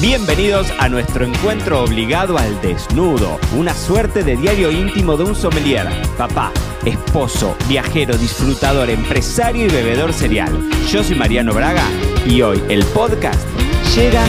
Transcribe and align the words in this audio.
Bienvenidos 0.00 0.72
a 0.78 0.88
nuestro 0.88 1.26
encuentro 1.26 1.84
obligado 1.84 2.38
al 2.38 2.58
desnudo, 2.62 3.38
una 3.54 3.74
suerte 3.74 4.24
de 4.24 4.34
diario 4.34 4.72
íntimo 4.72 5.14
de 5.14 5.24
un 5.24 5.34
sommelier, 5.34 5.86
papá, 6.16 6.54
esposo, 6.86 7.54
viajero, 7.68 8.16
disfrutador, 8.16 8.88
empresario 8.88 9.66
y 9.66 9.68
bebedor 9.68 10.14
serial. 10.14 10.50
Yo 10.88 11.04
soy 11.04 11.16
Mariano 11.16 11.52
Braga 11.52 11.84
y 12.26 12.40
hoy 12.40 12.62
el 12.70 12.82
podcast 12.94 13.46
llega 13.94 14.24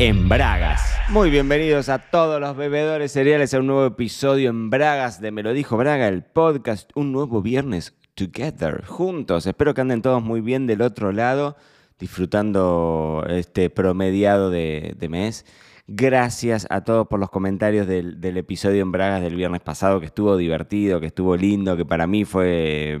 en 0.00 0.28
Bragas. 0.28 0.82
Muy 1.08 1.30
bienvenidos 1.30 1.88
a 1.88 2.00
todos 2.00 2.40
los 2.40 2.56
bebedores 2.56 3.12
cereales 3.12 3.54
a 3.54 3.60
un 3.60 3.68
nuevo 3.68 3.86
episodio 3.86 4.50
en 4.50 4.70
Bragas 4.70 5.20
de 5.20 5.30
Me 5.30 5.44
lo 5.44 5.52
dijo 5.52 5.76
Braga, 5.76 6.08
el 6.08 6.24
podcast, 6.24 6.90
un 6.96 7.12
nuevo 7.12 7.42
viernes 7.42 7.94
together, 8.16 8.84
juntos. 8.86 9.46
Espero 9.46 9.72
que 9.72 9.82
anden 9.82 10.02
todos 10.02 10.20
muy 10.20 10.40
bien 10.40 10.66
del 10.66 10.82
otro 10.82 11.12
lado 11.12 11.56
disfrutando 12.02 13.24
este 13.28 13.70
promediado 13.70 14.50
de, 14.50 15.06
mes. 15.08 15.46
Gracias 15.86 16.66
a 16.68 16.82
todos 16.82 17.06
por 17.06 17.20
los 17.20 17.30
comentarios 17.30 17.86
del, 17.86 18.36
episodio 18.36 18.82
en 18.82 18.90
Bragas 18.90 19.22
del 19.22 19.36
viernes 19.36 19.60
pasado, 19.60 20.00
que 20.00 20.06
estuvo 20.06 20.36
divertido, 20.36 20.98
que 20.98 21.06
estuvo 21.06 21.36
lindo, 21.36 21.76
que 21.76 21.84
para 21.84 22.08
mí 22.08 22.24
fue, 22.24 22.98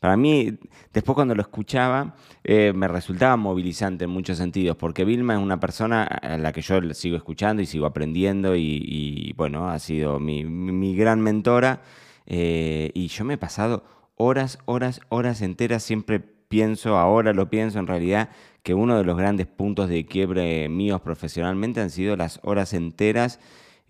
para 0.00 0.16
mí, 0.16 0.58
después 0.92 1.14
cuando 1.14 1.36
lo 1.36 1.42
escuchaba, 1.42 2.16
eh, 2.42 2.72
me 2.74 2.88
resultaba 2.88 3.36
movilizante 3.36 4.06
en 4.06 4.10
muchos 4.10 4.36
sentidos, 4.36 4.76
porque 4.76 5.04
Vilma 5.04 5.34
es 5.34 5.40
una 5.40 5.60
persona 5.60 6.02
a 6.02 6.36
la 6.36 6.52
que 6.52 6.60
yo 6.60 6.80
sigo 6.92 7.16
escuchando 7.16 7.62
y 7.62 7.66
sigo 7.66 7.86
aprendiendo 7.86 8.56
y, 8.56 9.32
bueno, 9.36 9.70
ha 9.70 9.78
sido 9.78 10.18
mi, 10.18 10.96
gran 10.96 11.20
mentora 11.20 11.82
eh, 12.26 12.90
y 12.94 13.06
yo 13.06 13.24
me 13.24 13.34
he 13.34 13.38
pasado 13.38 13.84
horas, 14.16 14.58
horas, 14.66 15.02
horas 15.08 15.40
enteras 15.40 15.84
siempre 15.84 16.39
pienso, 16.50 16.98
ahora 16.98 17.32
lo 17.32 17.48
pienso 17.48 17.78
en 17.78 17.86
realidad, 17.86 18.28
que 18.62 18.74
uno 18.74 18.98
de 18.98 19.04
los 19.04 19.16
grandes 19.16 19.46
puntos 19.46 19.88
de 19.88 20.04
quiebre 20.04 20.68
míos 20.68 21.00
profesionalmente 21.00 21.80
han 21.80 21.90
sido 21.90 22.16
las 22.16 22.40
horas 22.42 22.74
enteras 22.74 23.40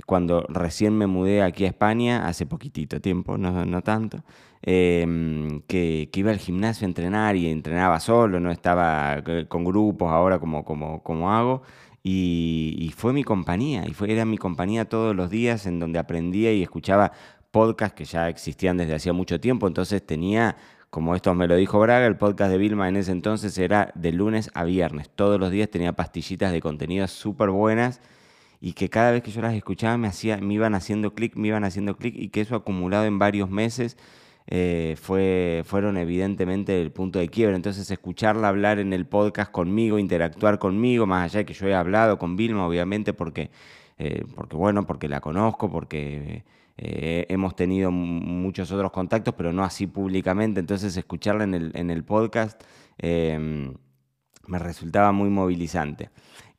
cuando 0.07 0.47
recién 0.49 0.97
me 0.97 1.07
mudé 1.07 1.43
aquí 1.43 1.65
a 1.65 1.69
España, 1.69 2.27
hace 2.27 2.47
poquitito 2.47 3.01
tiempo, 3.01 3.39
no, 3.39 3.83
tanto, 3.83 4.25
em, 4.63 5.63
que, 5.63 6.11
iba 6.15 6.31
al 6.31 6.39
gimnasio 6.39 6.87
a 6.87 6.89
entrenar 6.89 7.37
y 7.37 7.49
entrenaba 7.49 8.01
solo, 8.01 8.41
no 8.41 8.51
estaba 8.51 9.23
con 9.49 9.65
grupos 9.65 10.11
ahora 10.11 10.39
como, 10.39 10.65
como, 10.65 11.03
como 11.03 11.33
hago. 11.33 11.63
Y, 12.03 12.93
fue 12.97 13.13
mi 13.13 13.25
compañía, 13.25 13.85
y 13.87 13.93
fue, 13.93 14.11
era 14.13 14.25
mi 14.25 14.39
compañía 14.39 14.89
todos 14.89 15.15
los 15.15 15.31
días 15.31 15.67
en 15.67 15.79
donde 15.79 15.99
aprendía 15.99 16.53
y 16.53 16.63
escuchaba 16.63 17.13
podcasts 17.51 17.95
que 17.95 18.05
ya 18.05 18.29
existían 18.29 18.77
desde 18.77 18.95
hacía 18.95 19.13
mucho 19.13 19.41
tiempo, 19.41 19.67
entonces 19.67 20.05
tenía 20.07 20.57
como 20.91 21.15
esto 21.15 21.35
me 21.35 21.47
lo 21.47 21.55
dijo 21.57 21.79
Braga, 21.79 22.07
el 22.07 22.17
podcast 22.17 22.51
de 22.51 22.59
Vilma 22.59 22.89
en 22.89 22.97
ese 22.97 23.13
entonces 23.13 23.57
era 23.59 23.93
de 23.95 24.13
lunes 24.13 24.51
a 24.55 24.65
viernes. 24.65 25.09
Todos 25.09 25.39
los 25.39 25.51
días 25.53 25.71
tenía 25.71 25.93
pastillitas 25.93 26.53
de 26.53 26.61
contenido 26.61 27.07
súper 27.07 27.51
buenas 27.51 28.01
y 28.61 28.73
que 28.73 28.91
cada 28.91 29.13
vez 29.13 29.23
que 29.23 29.31
yo 29.31 29.41
las 29.41 29.55
escuchaba 29.55 29.97
me, 29.97 30.09
hacía, 30.09 30.39
me 30.39 30.55
iban 30.55 30.75
haciendo 30.75 31.15
clic, 31.15 31.37
me 31.37 31.49
iban 31.49 31.65
haciendo 31.65 31.97
clic 31.97 32.15
y 32.17 32.29
que 32.29 32.41
eso 32.41 32.57
acumulado 32.57 33.05
en 33.05 33.21
varios 33.21 33.49
meses 33.49 33.97
eh, 34.49 34.97
fue, 35.01 35.63
fueron 35.65 35.97
evidentemente 35.97 36.83
el 36.83 36.91
punto 36.91 37.21
de 37.21 37.29
quiebre. 37.29 37.55
Entonces 37.55 37.89
escucharla 37.91 38.49
hablar 38.49 38.81
en 38.81 38.93
el 38.93 39.07
podcast 39.07 39.53
conmigo, 39.53 39.99
interactuar 39.99 40.59
conmigo, 40.59 41.07
más 41.07 41.27
allá 41.27 41.39
de 41.41 41.47
que 41.47 41.55
yo 41.55 41.69
he 41.69 41.75
hablado 41.75 42.19
con 42.19 42.35
Vilma, 42.35 42.67
obviamente, 42.67 43.13
porque, 43.13 43.51
eh, 43.99 44.25
porque 44.35 44.57
bueno, 44.57 44.87
porque 44.87 45.09
la 45.09 45.21
conozco, 45.21 45.71
porque 45.71 46.43
hemos 46.83 47.55
tenido 47.57 47.91
muchos 47.91 48.73
otros 48.73 48.91
contactos, 48.91 49.35
pero 49.35 49.53
no 49.53 49.65
así 49.65 49.87
públicamente, 49.87 50.61
entonces 50.61 50.97
escucharla 50.97 51.45
en 51.45 51.91
el, 51.91 52.05
podcast 52.05 52.63
em, 52.97 53.75
me 54.47 54.59
resultaba 54.59 55.13
muy 55.13 55.29
movilizante. 55.29 56.11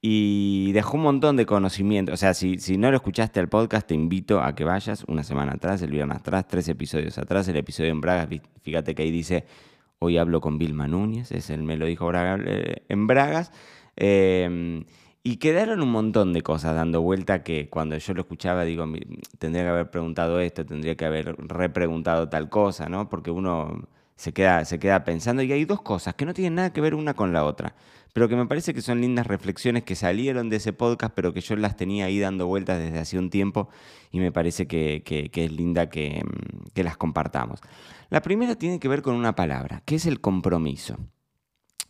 Y 0.03 0.71
dejó 0.73 0.97
un 0.97 1.03
montón 1.03 1.37
de 1.37 1.45
conocimiento. 1.45 2.11
O 2.11 2.17
sea, 2.17 2.33
si, 2.33 2.57
no 2.77 2.89
lo 2.89 2.97
escuchaste 2.97 3.39
al 3.39 3.49
podcast, 3.49 3.87
te 3.87 3.93
invito 3.93 4.41
a 4.41 4.55
que 4.55 4.63
vayas 4.63 5.03
una 5.07 5.23
semana 5.23 5.53
atrás, 5.53 5.81
el 5.83 5.91
viernes 5.91 6.17
atrás, 6.17 6.47
tres 6.47 6.67
episodios 6.69 7.17
atrás, 7.19 7.47
el 7.47 7.57
episodio 7.57 7.91
en 7.91 8.01
Bragas. 8.01 8.27
Fíjate 8.61 8.95
que 8.95 9.03
ahí 9.03 9.11
dice, 9.11 9.45
hoy 9.99 10.17
hablo 10.17 10.41
con 10.41 10.57
Vilma 10.57 10.87
Núñez, 10.87 11.31
es 11.31 11.51
el 11.51 11.61
me 11.63 11.77
lo 11.77 11.85
dijo 11.85 12.07
Braga, 12.07 12.43
eh, 12.43 12.83
en 12.89 13.05
Bragas. 13.05 13.51
Eh, 13.95 14.83
y 15.23 15.37
quedaron 15.37 15.81
un 15.81 15.91
montón 15.91 16.33
de 16.33 16.41
cosas 16.41 16.75
dando 16.75 17.01
vuelta 17.01 17.43
que 17.43 17.69
cuando 17.69 17.97
yo 17.97 18.13
lo 18.13 18.21
escuchaba 18.21 18.63
digo, 18.63 18.85
tendría 19.37 19.63
que 19.63 19.69
haber 19.69 19.91
preguntado 19.91 20.39
esto, 20.39 20.65
tendría 20.65 20.95
que 20.95 21.05
haber 21.05 21.35
repreguntado 21.37 22.29
tal 22.29 22.49
cosa, 22.49 22.89
¿no? 22.89 23.07
Porque 23.07 23.29
uno 23.29 23.87
se 24.15 24.33
queda, 24.33 24.65
se 24.65 24.79
queda 24.79 25.03
pensando 25.03 25.43
y 25.43 25.51
hay 25.51 25.65
dos 25.65 25.81
cosas 25.81 26.15
que 26.15 26.25
no 26.25 26.33
tienen 26.33 26.55
nada 26.55 26.73
que 26.73 26.81
ver 26.81 26.95
una 26.95 27.13
con 27.13 27.33
la 27.33 27.45
otra, 27.45 27.75
pero 28.13 28.27
que 28.27 28.35
me 28.35 28.47
parece 28.47 28.73
que 28.73 28.81
son 28.81 28.99
lindas 28.99 29.27
reflexiones 29.27 29.83
que 29.83 29.95
salieron 29.95 30.49
de 30.49 30.57
ese 30.57 30.73
podcast, 30.73 31.13
pero 31.15 31.33
que 31.33 31.41
yo 31.41 31.55
las 31.55 31.77
tenía 31.77 32.05
ahí 32.05 32.19
dando 32.19 32.47
vueltas 32.47 32.79
desde 32.79 32.99
hace 32.99 33.19
un 33.19 33.29
tiempo 33.29 33.69
y 34.11 34.19
me 34.19 34.31
parece 34.31 34.67
que, 34.67 35.03
es 35.05 35.51
linda 35.51 35.89
que, 35.89 36.23
que 36.73 36.83
las 36.83 36.97
compartamos. 36.97 37.61
La 38.09 38.21
primera 38.21 38.55
tiene 38.55 38.79
que 38.79 38.87
ver 38.87 39.01
con 39.03 39.15
una 39.15 39.35
palabra, 39.35 39.83
que 39.85 39.95
es 39.95 40.05
el 40.07 40.19
compromiso. 40.19 40.97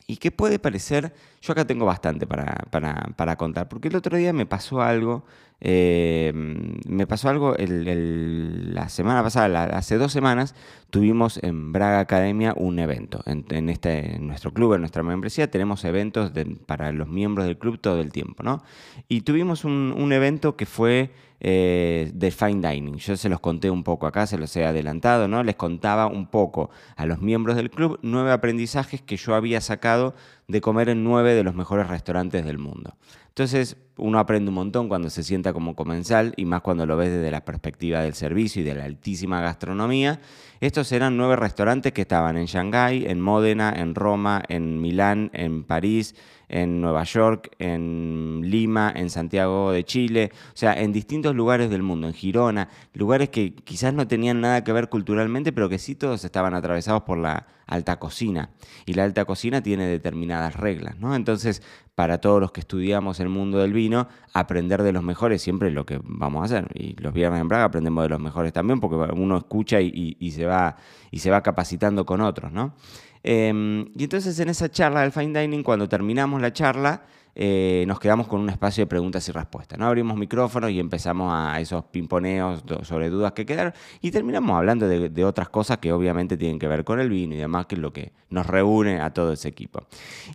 Y 0.07 0.17
qué 0.17 0.31
puede 0.31 0.59
parecer, 0.59 1.13
yo 1.41 1.53
acá 1.53 1.65
tengo 1.65 1.85
bastante 1.85 2.27
para, 2.27 2.65
para, 2.69 3.35
contar, 3.37 3.69
porque 3.69 3.87
el 3.87 3.95
otro 3.95 4.17
día 4.17 4.33
me 4.33 4.45
pasó 4.45 4.81
algo, 4.81 5.23
eh, 5.61 6.31
me 6.33 7.07
pasó 7.07 7.29
algo 7.29 7.55
la 7.57 8.89
semana 8.89 9.23
pasada, 9.23 9.65
hace 9.77 9.97
dos 9.97 10.11
semanas, 10.11 10.55
tuvimos 10.89 11.39
en 11.43 11.71
Braga 11.71 11.99
Academia 11.99 12.53
un 12.57 12.79
evento. 12.79 13.23
En, 13.25 13.69
este, 13.69 14.19
nuestro 14.19 14.51
club, 14.51 14.73
en 14.73 14.81
nuestra 14.81 15.03
membresía, 15.03 15.49
tenemos 15.49 15.85
eventos 15.85 16.31
para 16.65 16.91
los 16.91 17.07
miembros 17.07 17.45
del 17.45 17.57
club 17.57 17.79
todo 17.79 18.01
el 18.01 18.11
tiempo, 18.11 18.43
¿no? 18.43 18.63
Y 19.07 19.21
tuvimos 19.21 19.63
un, 19.63 19.93
un 19.97 20.13
evento 20.13 20.55
que 20.55 20.65
fue 20.65 21.11
eh, 21.43 22.11
de 22.13 22.31
fine 22.31 22.69
dining. 22.69 22.97
Yo 22.97 23.17
se 23.17 23.27
los 23.27 23.39
conté 23.39 23.69
un 23.69 23.83
poco 23.83 24.05
acá, 24.05 24.27
se 24.27 24.37
los 24.37 24.55
he 24.55 24.63
adelantado, 24.63 25.27
¿no? 25.27 25.43
Les 25.43 25.55
contaba 25.55 26.05
un 26.05 26.27
poco 26.27 26.69
a 26.95 27.05
los 27.07 27.19
miembros 27.19 27.55
del 27.55 27.71
club 27.71 27.99
nueve 28.03 28.31
aprendizajes 28.31 29.01
que 29.01 29.17
yo 29.17 29.33
había 29.33 29.59
sacado 29.59 30.13
de 30.47 30.61
comer 30.61 30.89
en 30.89 31.03
nueve 31.03 31.33
de 31.33 31.43
los 31.43 31.55
mejores 31.55 31.87
restaurantes 31.87 32.45
del 32.45 32.59
mundo. 32.59 32.95
Entonces, 33.29 33.77
uno 33.95 34.19
aprende 34.19 34.49
un 34.49 34.55
montón 34.55 34.89
cuando 34.89 35.09
se 35.09 35.23
sienta 35.23 35.53
como 35.53 35.73
comensal 35.73 36.33
y 36.35 36.45
más 36.45 36.61
cuando 36.61 36.85
lo 36.85 36.97
ves 36.97 37.09
desde 37.11 37.31
la 37.31 37.45
perspectiva 37.45 38.01
del 38.01 38.13
servicio 38.13 38.61
y 38.61 38.65
de 38.65 38.75
la 38.75 38.83
altísima 38.83 39.39
gastronomía. 39.41 40.19
Estos 40.59 40.91
eran 40.91 41.15
nueve 41.15 41.37
restaurantes 41.37 41.93
que 41.93 42.01
estaban 42.01 42.35
en 42.37 42.45
Shanghái, 42.45 43.05
en 43.05 43.21
Módena, 43.21 43.73
en 43.75 43.95
Roma, 43.95 44.43
en 44.49 44.81
Milán, 44.81 45.31
en 45.33 45.63
París, 45.63 46.13
en 46.51 46.81
Nueva 46.81 47.03
York, 47.05 47.55
en 47.59 48.41
Lima, 48.43 48.91
en 48.93 49.09
Santiago 49.09 49.71
de 49.71 49.85
Chile, 49.85 50.31
o 50.49 50.57
sea, 50.57 50.73
en 50.73 50.91
distintos 50.91 51.33
lugares 51.33 51.69
del 51.69 51.81
mundo, 51.81 52.07
en 52.07 52.13
Girona, 52.13 52.67
lugares 52.93 53.29
que 53.29 53.55
quizás 53.55 53.93
no 53.93 54.05
tenían 54.07 54.41
nada 54.41 54.63
que 54.63 54.73
ver 54.73 54.89
culturalmente, 54.89 55.53
pero 55.53 55.69
que 55.69 55.79
sí 55.79 55.95
todos 55.95 56.25
estaban 56.25 56.53
atravesados 56.53 57.03
por 57.03 57.17
la 57.17 57.47
alta 57.67 57.99
cocina. 57.99 58.49
Y 58.85 58.93
la 58.95 59.05
alta 59.05 59.23
cocina 59.23 59.63
tiene 59.63 59.85
determinadas 59.85 60.57
reglas, 60.57 60.99
¿no? 60.99 61.15
Entonces, 61.15 61.63
para 62.01 62.17
todos 62.17 62.41
los 62.41 62.51
que 62.51 62.61
estudiamos 62.61 63.19
el 63.19 63.29
mundo 63.29 63.59
del 63.59 63.73
vino, 63.73 64.07
aprender 64.33 64.81
de 64.81 64.91
los 64.91 65.03
mejores 65.03 65.39
siempre 65.39 65.67
es 65.67 65.75
lo 65.75 65.85
que 65.85 65.99
vamos 66.03 66.41
a 66.41 66.45
hacer. 66.45 66.67
Y 66.73 66.99
los 66.99 67.13
viernes 67.13 67.39
en 67.39 67.47
Braga 67.47 67.65
aprendemos 67.65 68.01
de 68.03 68.09
los 68.09 68.19
mejores 68.19 68.51
también, 68.51 68.79
porque 68.79 68.95
uno 69.13 69.37
escucha 69.37 69.79
y, 69.79 70.31
se, 70.31 70.47
va, 70.47 70.77
y 71.11 71.19
se 71.19 71.29
va 71.29 71.43
capacitando 71.43 72.03
con 72.03 72.21
otros, 72.21 72.51
¿no? 72.51 72.73
Em, 73.21 73.85
y 73.95 74.05
entonces 74.05 74.39
en 74.39 74.49
esa 74.49 74.67
charla 74.71 75.01
del 75.01 75.11
Fine 75.11 75.41
Dining, 75.41 75.61
cuando 75.61 75.87
terminamos 75.87 76.41
la 76.41 76.51
charla, 76.51 77.03
eh, 77.33 77.85
nos 77.87 77.99
quedamos 77.99 78.27
con 78.27 78.41
un 78.41 78.49
espacio 78.49 78.83
de 78.83 78.87
preguntas 78.87 79.27
y 79.29 79.31
respuestas. 79.31 79.79
¿no? 79.79 79.85
Abrimos 79.87 80.17
micrófonos 80.17 80.71
y 80.71 80.79
empezamos 80.79 81.31
a 81.33 81.59
esos 81.59 81.85
pimponeos 81.85 82.63
sobre 82.83 83.09
dudas 83.09 83.31
que 83.31 83.45
quedaron 83.45 83.73
y 84.01 84.11
terminamos 84.11 84.55
hablando 84.57 84.87
de, 84.87 85.25
otras 85.25 85.49
cosas 85.49 85.77
que 85.77 85.93
obviamente 85.93 86.35
tienen 86.35 86.59
que 86.59 86.67
ver 86.67 86.83
con 86.83 86.99
el 86.99 87.09
vino 87.09 87.35
y 87.35 87.37
demás, 87.37 87.67
que 87.67 87.75
es 87.75 87.81
lo 87.81 87.93
que 87.93 88.11
nos 88.29 88.47
reúne 88.47 88.99
a 88.99 89.11
todo 89.13 89.33
ese 89.33 89.47
equipo. 89.47 89.85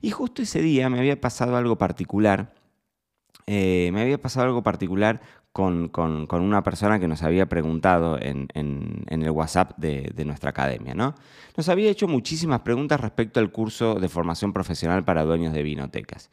Y 0.01 0.11
justo 0.11 0.43
ese 0.43 0.63
día 0.63 0.89
me 0.89 0.99
había 0.99 1.21
pasado 1.21 1.57
algo 1.57 1.77
particular. 1.77 2.55
Eh, 3.49 3.91
me 3.93 4.03
había 4.03 4.21
pasado 4.21 4.47
algo 4.47 4.63
particular 4.63 5.21
con, 5.53 5.91
una 6.43 6.63
persona 6.63 7.01
que 7.01 7.09
nos 7.09 7.23
había 7.23 7.47
preguntado 7.47 8.19
en, 8.21 8.49
el 9.09 9.31
WhatsApp 9.31 9.73
de, 9.79 10.25
nuestra 10.27 10.51
academia. 10.51 10.95
¿no? 10.95 11.15
Nos 11.57 11.69
había 11.71 11.91
hecho 11.91 12.07
muchísimas 12.07 12.61
preguntas 12.61 13.01
respecto 13.01 13.41
al 13.41 13.51
curso 13.51 13.95
de 13.95 14.09
formación 14.09 14.53
profesional 14.53 15.05
para 15.05 15.25
dueños 15.25 15.55
de 15.55 15.63
vinotecas. 15.63 16.31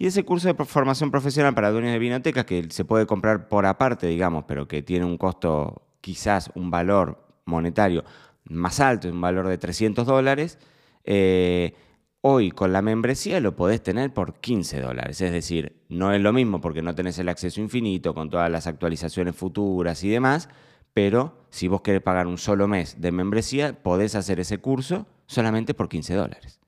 Y 0.00 0.06
ese 0.06 0.24
curso 0.24 0.48
de 0.48 0.64
formación 0.64 1.10
profesional 1.10 1.54
para 1.54 1.70
dueños 1.70 1.92
de 1.92 1.98
vinotecas, 1.98 2.46
que 2.46 2.66
se 2.70 2.86
puede 2.86 3.04
comprar 3.04 3.48
por 3.48 3.66
aparte, 3.66 4.06
digamos, 4.06 4.44
pero 4.48 4.66
que 4.66 4.80
tiene 4.80 5.04
un 5.04 5.18
costo, 5.18 5.82
quizás 6.00 6.50
un 6.54 6.70
valor 6.70 7.22
monetario 7.44 8.02
más 8.44 8.80
alto, 8.80 9.10
un 9.10 9.20
valor 9.20 9.46
de 9.46 9.58
300 9.58 10.06
dólares, 10.06 10.58
eh, 11.04 11.74
Hoy 12.22 12.50
con 12.50 12.72
la 12.72 12.82
membresía 12.82 13.40
lo 13.40 13.56
podés 13.56 13.82
tener 13.82 14.12
por 14.12 14.40
15 14.40 14.80
dólares, 14.80 15.20
es 15.22 15.32
decir, 15.32 15.82
no 15.88 16.12
es 16.12 16.20
lo 16.20 16.34
mismo 16.34 16.60
porque 16.60 16.82
no 16.82 16.94
tenés 16.94 17.18
el 17.18 17.30
acceso 17.30 17.62
infinito 17.62 18.14
con 18.14 18.28
todas 18.28 18.50
las 18.50 18.66
actualizaciones 18.66 19.34
futuras 19.34 20.04
y 20.04 20.10
demás, 20.10 20.50
pero 20.92 21.46
si 21.48 21.66
vos 21.66 21.80
querés 21.80 22.02
pagar 22.02 22.26
un 22.26 22.36
solo 22.36 22.68
mes 22.68 23.00
de 23.00 23.10
membresía, 23.10 23.82
podés 23.82 24.14
hacer 24.16 24.38
ese 24.38 24.58
curso 24.58 25.06
solamente 25.26 25.72
por 25.72 25.88
15 25.88 26.14
dólares. 26.14 26.59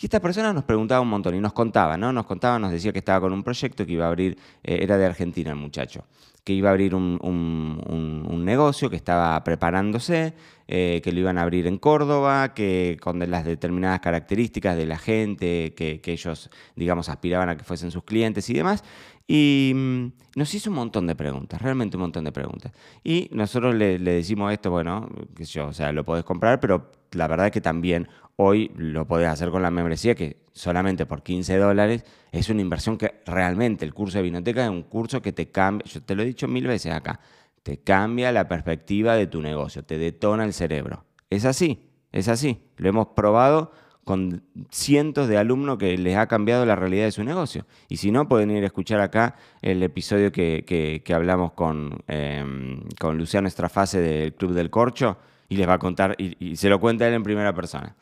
Y 0.00 0.06
esta 0.06 0.20
persona 0.20 0.54
nos 0.54 0.64
preguntaba 0.64 1.02
un 1.02 1.08
montón 1.08 1.34
y 1.34 1.40
nos 1.40 1.52
contaba, 1.52 1.98
¿no? 1.98 2.10
Nos 2.10 2.24
contaba, 2.24 2.58
nos 2.58 2.72
decía 2.72 2.90
que 2.90 3.00
estaba 3.00 3.20
con 3.20 3.34
un 3.34 3.42
proyecto 3.42 3.84
que 3.84 3.92
iba 3.92 4.06
a 4.06 4.08
abrir, 4.08 4.38
eh, 4.64 4.78
era 4.80 4.96
de 4.96 5.04
Argentina 5.04 5.50
el 5.50 5.56
muchacho, 5.56 6.06
que 6.42 6.54
iba 6.54 6.70
a 6.70 6.72
abrir 6.72 6.94
un, 6.94 8.42
negocio, 8.42 8.88
que 8.88 8.96
estaba 8.96 9.44
preparándose, 9.44 10.32
eh, 10.66 11.02
que 11.04 11.12
lo 11.12 11.20
iban 11.20 11.36
a 11.36 11.42
abrir 11.42 11.66
en 11.66 11.76
Córdoba, 11.76 12.54
que 12.54 12.96
con 13.02 13.18
las 13.30 13.44
determinadas 13.44 14.00
características 14.00 14.74
de 14.74 14.86
la 14.86 14.96
gente, 14.96 15.74
que, 15.74 16.00
ellos, 16.02 16.48
digamos, 16.76 17.10
aspiraban 17.10 17.50
a 17.50 17.56
que 17.58 17.64
fuesen 17.64 17.90
sus 17.90 18.04
clientes 18.04 18.48
y 18.48 18.54
demás. 18.54 18.82
Y 19.28 19.72
mm, 19.74 20.06
nos 20.36 20.54
hizo 20.54 20.70
un 20.70 20.76
montón 20.76 21.06
de 21.06 21.14
preguntas, 21.14 21.60
realmente 21.60 21.98
un 21.98 22.02
montón 22.02 22.24
de 22.24 22.32
preguntas. 22.32 22.72
Y 23.04 23.28
nosotros 23.32 23.74
le, 23.74 23.98
decimos 23.98 24.50
esto, 24.50 24.70
bueno, 24.70 25.10
que 25.36 25.44
yo, 25.44 25.66
o 25.66 25.72
sea, 25.74 25.92
lo 25.92 26.04
podés 26.04 26.24
comprar, 26.24 26.58
pero 26.58 26.90
la 27.12 27.28
verdad 27.28 27.46
es 27.46 27.52
que 27.52 27.60
también 27.60 28.08
hoy 28.36 28.70
lo 28.76 29.06
podés 29.06 29.28
hacer 29.28 29.50
con 29.50 29.62
la 29.62 29.70
membresía, 29.70 30.14
que 30.14 30.38
solamente 30.52 31.06
por 31.06 31.22
15 31.22 31.56
dólares 31.58 32.04
es 32.32 32.48
una 32.48 32.62
inversión 32.62 32.96
que 32.96 33.20
realmente 33.26 33.84
el 33.84 33.92
curso 33.92 34.18
de 34.18 34.22
Vinoteca 34.22 34.64
es 34.64 34.70
un 34.70 34.82
curso 34.82 35.20
que 35.20 35.32
te 35.32 35.50
cambia, 35.50 35.84
yo 35.86 36.02
te 36.02 36.14
lo 36.14 36.22
he 36.22 36.26
dicho 36.26 36.48
mil 36.48 36.66
veces 36.66 36.92
acá, 36.92 37.20
te 37.62 37.78
cambia 37.78 38.32
la 38.32 38.48
perspectiva 38.48 39.14
de 39.14 39.26
tu 39.26 39.42
negocio, 39.42 39.84
te 39.84 39.98
detona 39.98 40.44
el 40.44 40.52
cerebro. 40.52 41.04
Es 41.28 41.44
así, 41.44 41.90
es 42.12 42.28
así. 42.28 42.62
Lo 42.76 42.88
hemos 42.88 43.08
probado 43.08 43.72
con 44.04 44.42
cientos 44.70 45.28
de 45.28 45.36
alumnos 45.36 45.78
que 45.78 45.96
les 45.98 46.16
ha 46.16 46.26
cambiado 46.26 46.64
la 46.64 46.74
realidad 46.74 47.04
de 47.04 47.12
su 47.12 47.22
negocio. 47.22 47.66
Y 47.88 47.98
si 47.98 48.10
no, 48.10 48.28
pueden 48.28 48.50
ir 48.50 48.62
a 48.64 48.66
escuchar 48.66 49.00
acá 49.00 49.36
el 49.62 49.82
episodio 49.82 50.32
que, 50.32 51.04
hablamos 51.14 51.52
con, 51.52 52.02
em, 52.08 52.80
con 52.98 53.18
Luciano 53.18 53.46
Estrafase 53.46 54.00
del 54.00 54.34
Club 54.34 54.52
del 54.52 54.70
Corcho 54.70 55.18
y 55.50 55.56
les 55.56 55.68
va 55.68 55.74
a 55.74 55.78
contar, 55.78 56.14
y, 56.16 56.56
se 56.56 56.68
lo 56.68 56.80
cuenta 56.80 57.06
él 57.06 57.12
en 57.12 57.24
primera 57.24 57.52
persona. 57.52 57.96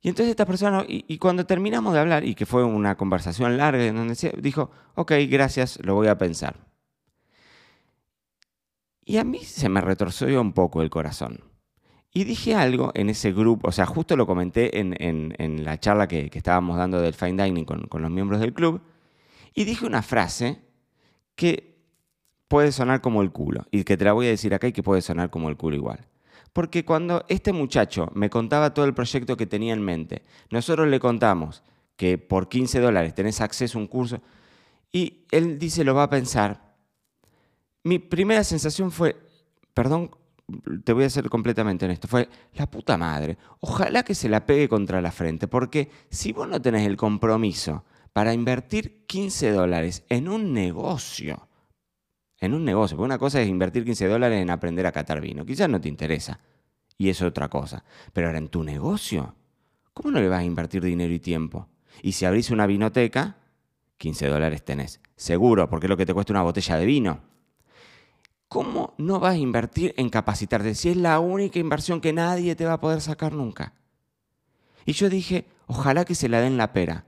Y 0.00 0.08
entonces 0.08 0.30
esta 0.30 0.46
persona, 0.46 0.84
y, 0.86 1.18
cuando 1.18 1.44
terminamos 1.44 1.92
de 1.92 1.98
hablar, 1.98 2.24
y 2.24 2.36
que 2.36 2.46
fue 2.46 2.62
una 2.64 2.96
conversación 2.96 3.56
larga, 3.56 3.92
donde 3.92 4.14
dijo, 4.38 4.70
ok, 4.94 5.12
gracias, 5.28 5.80
lo 5.82 5.96
voy 5.96 6.06
a 6.06 6.16
pensar. 6.16 6.56
Y 9.04 9.16
a 9.16 9.24
mí 9.24 9.40
se 9.40 9.68
me 9.68 9.80
retorció 9.80 10.40
un 10.40 10.52
poco 10.52 10.80
el 10.80 10.90
corazón. 10.90 11.40
Y 12.12 12.22
dije 12.22 12.54
algo 12.54 12.92
en 12.94 13.10
ese 13.10 13.32
grupo, 13.32 13.68
o 13.68 13.72
sea, 13.72 13.84
justo 13.84 14.16
lo 14.16 14.24
comenté 14.24 14.78
en, 14.78 15.64
la 15.64 15.80
charla 15.80 16.06
que, 16.06 16.30
estábamos 16.32 16.76
dando 16.76 17.00
del 17.00 17.14
Fine 17.14 17.42
Dining 17.42 17.64
con, 17.64 17.88
con 17.88 18.00
los 18.00 18.12
miembros 18.12 18.40
del 18.40 18.54
club, 18.54 18.80
y 19.54 19.64
dije 19.64 19.86
una 19.86 20.02
frase 20.02 20.62
que 21.34 21.82
puede 22.46 22.70
sonar 22.70 23.00
como 23.00 23.22
el 23.22 23.32
culo, 23.32 23.66
y 23.72 23.82
que 23.82 23.96
te 23.96 24.04
la 24.04 24.12
voy 24.12 24.26
a 24.26 24.30
decir 24.30 24.54
acá 24.54 24.68
y 24.68 24.72
que 24.72 24.84
puede 24.84 25.02
sonar 25.02 25.30
como 25.30 25.48
el 25.48 25.56
culo 25.56 25.74
igual. 25.74 26.06
Porque 26.54 26.86
cuando 26.86 27.26
este 27.28 27.52
muchacho 27.52 28.08
me 28.14 28.30
contaba 28.30 28.72
todo 28.72 28.86
el 28.86 28.94
proyecto 28.94 29.36
que 29.36 29.44
tenía 29.44 29.74
en 29.74 29.82
mente, 29.82 30.22
nosotros 30.50 30.88
le 30.88 31.00
contamos 31.00 31.62
que 31.96 32.16
por 32.16 32.48
15 32.48 32.80
dólares 32.80 33.14
tenés 33.14 33.42
acceso 33.42 33.76
a 33.76 33.82
un 33.82 33.88
curso, 33.88 34.22
y 34.90 35.26
él 35.30 35.58
dice 35.58 35.84
lo 35.84 35.94
va 35.94 36.04
a 36.04 36.10
pensar, 36.10 36.76
mi 37.82 37.98
primera 37.98 38.44
sensación 38.44 38.90
fue, 38.90 39.16
perdón 39.74 40.10
te 40.84 40.92
voy 40.92 41.04
a 41.04 41.10
ser 41.10 41.28
completamente 41.28 41.84
honesto, 41.84 42.08
fue 42.08 42.28
la 42.54 42.70
puta 42.70 42.96
madre. 42.96 43.38
Ojalá 43.60 44.02
que 44.02 44.14
se 44.14 44.28
la 44.28 44.44
pegue 44.44 44.68
contra 44.68 45.00
la 45.00 45.10
frente, 45.10 45.48
porque 45.48 45.90
si 46.10 46.32
vos 46.32 46.48
no 46.48 46.60
tenés 46.60 46.86
el 46.86 46.96
compromiso 46.96 47.84
para 48.12 48.34
invertir 48.34 49.06
15 49.06 49.50
dólares 49.52 50.04
en 50.08 50.28
un 50.28 50.52
negocio, 50.52 51.48
en 52.44 52.54
un 52.54 52.64
negocio, 52.64 52.96
porque 52.96 53.06
una 53.06 53.18
cosa 53.18 53.40
es 53.40 53.48
invertir 53.48 53.84
15 53.84 54.06
dólares 54.08 54.40
en 54.40 54.50
aprender 54.50 54.86
a 54.86 54.92
catar 54.92 55.20
vino, 55.20 55.44
quizás 55.44 55.68
no 55.68 55.80
te 55.80 55.88
interesa, 55.88 56.40
y 56.96 57.08
es 57.08 57.22
otra 57.22 57.48
cosa, 57.48 57.84
pero 58.12 58.28
ahora 58.28 58.38
en 58.38 58.48
tu 58.48 58.62
negocio, 58.62 59.34
¿cómo 59.92 60.10
no 60.10 60.20
le 60.20 60.28
vas 60.28 60.40
a 60.40 60.44
invertir 60.44 60.82
dinero 60.82 61.12
y 61.12 61.20
tiempo? 61.20 61.68
Y 62.02 62.12
si 62.12 62.24
abrís 62.24 62.50
una 62.50 62.66
vinoteca, 62.66 63.36
15 63.98 64.28
dólares 64.28 64.64
tenés, 64.64 65.00
seguro, 65.16 65.68
porque 65.68 65.86
es 65.86 65.90
lo 65.90 65.96
que 65.96 66.06
te 66.06 66.14
cuesta 66.14 66.32
una 66.32 66.42
botella 66.42 66.76
de 66.76 66.86
vino. 66.86 67.34
¿cómo 68.54 68.94
no 68.98 69.18
vas 69.18 69.34
a 69.34 69.38
invertir 69.38 69.94
en 69.96 70.10
capacitarte 70.10 70.76
si 70.76 70.90
es 70.90 70.96
la 70.96 71.18
única 71.18 71.58
inversión 71.58 72.00
que 72.00 72.12
nadie 72.12 72.54
te 72.54 72.64
va 72.64 72.74
a 72.74 72.80
poder 72.80 73.00
sacar 73.00 73.32
nunca? 73.32 73.72
Y 74.86 74.92
yo 74.92 75.10
dije, 75.10 75.44
ojalá 75.66 76.04
que 76.04 76.14
se 76.14 76.28
la 76.28 76.40
den 76.40 76.56
la 76.56 76.72
pera, 76.72 77.04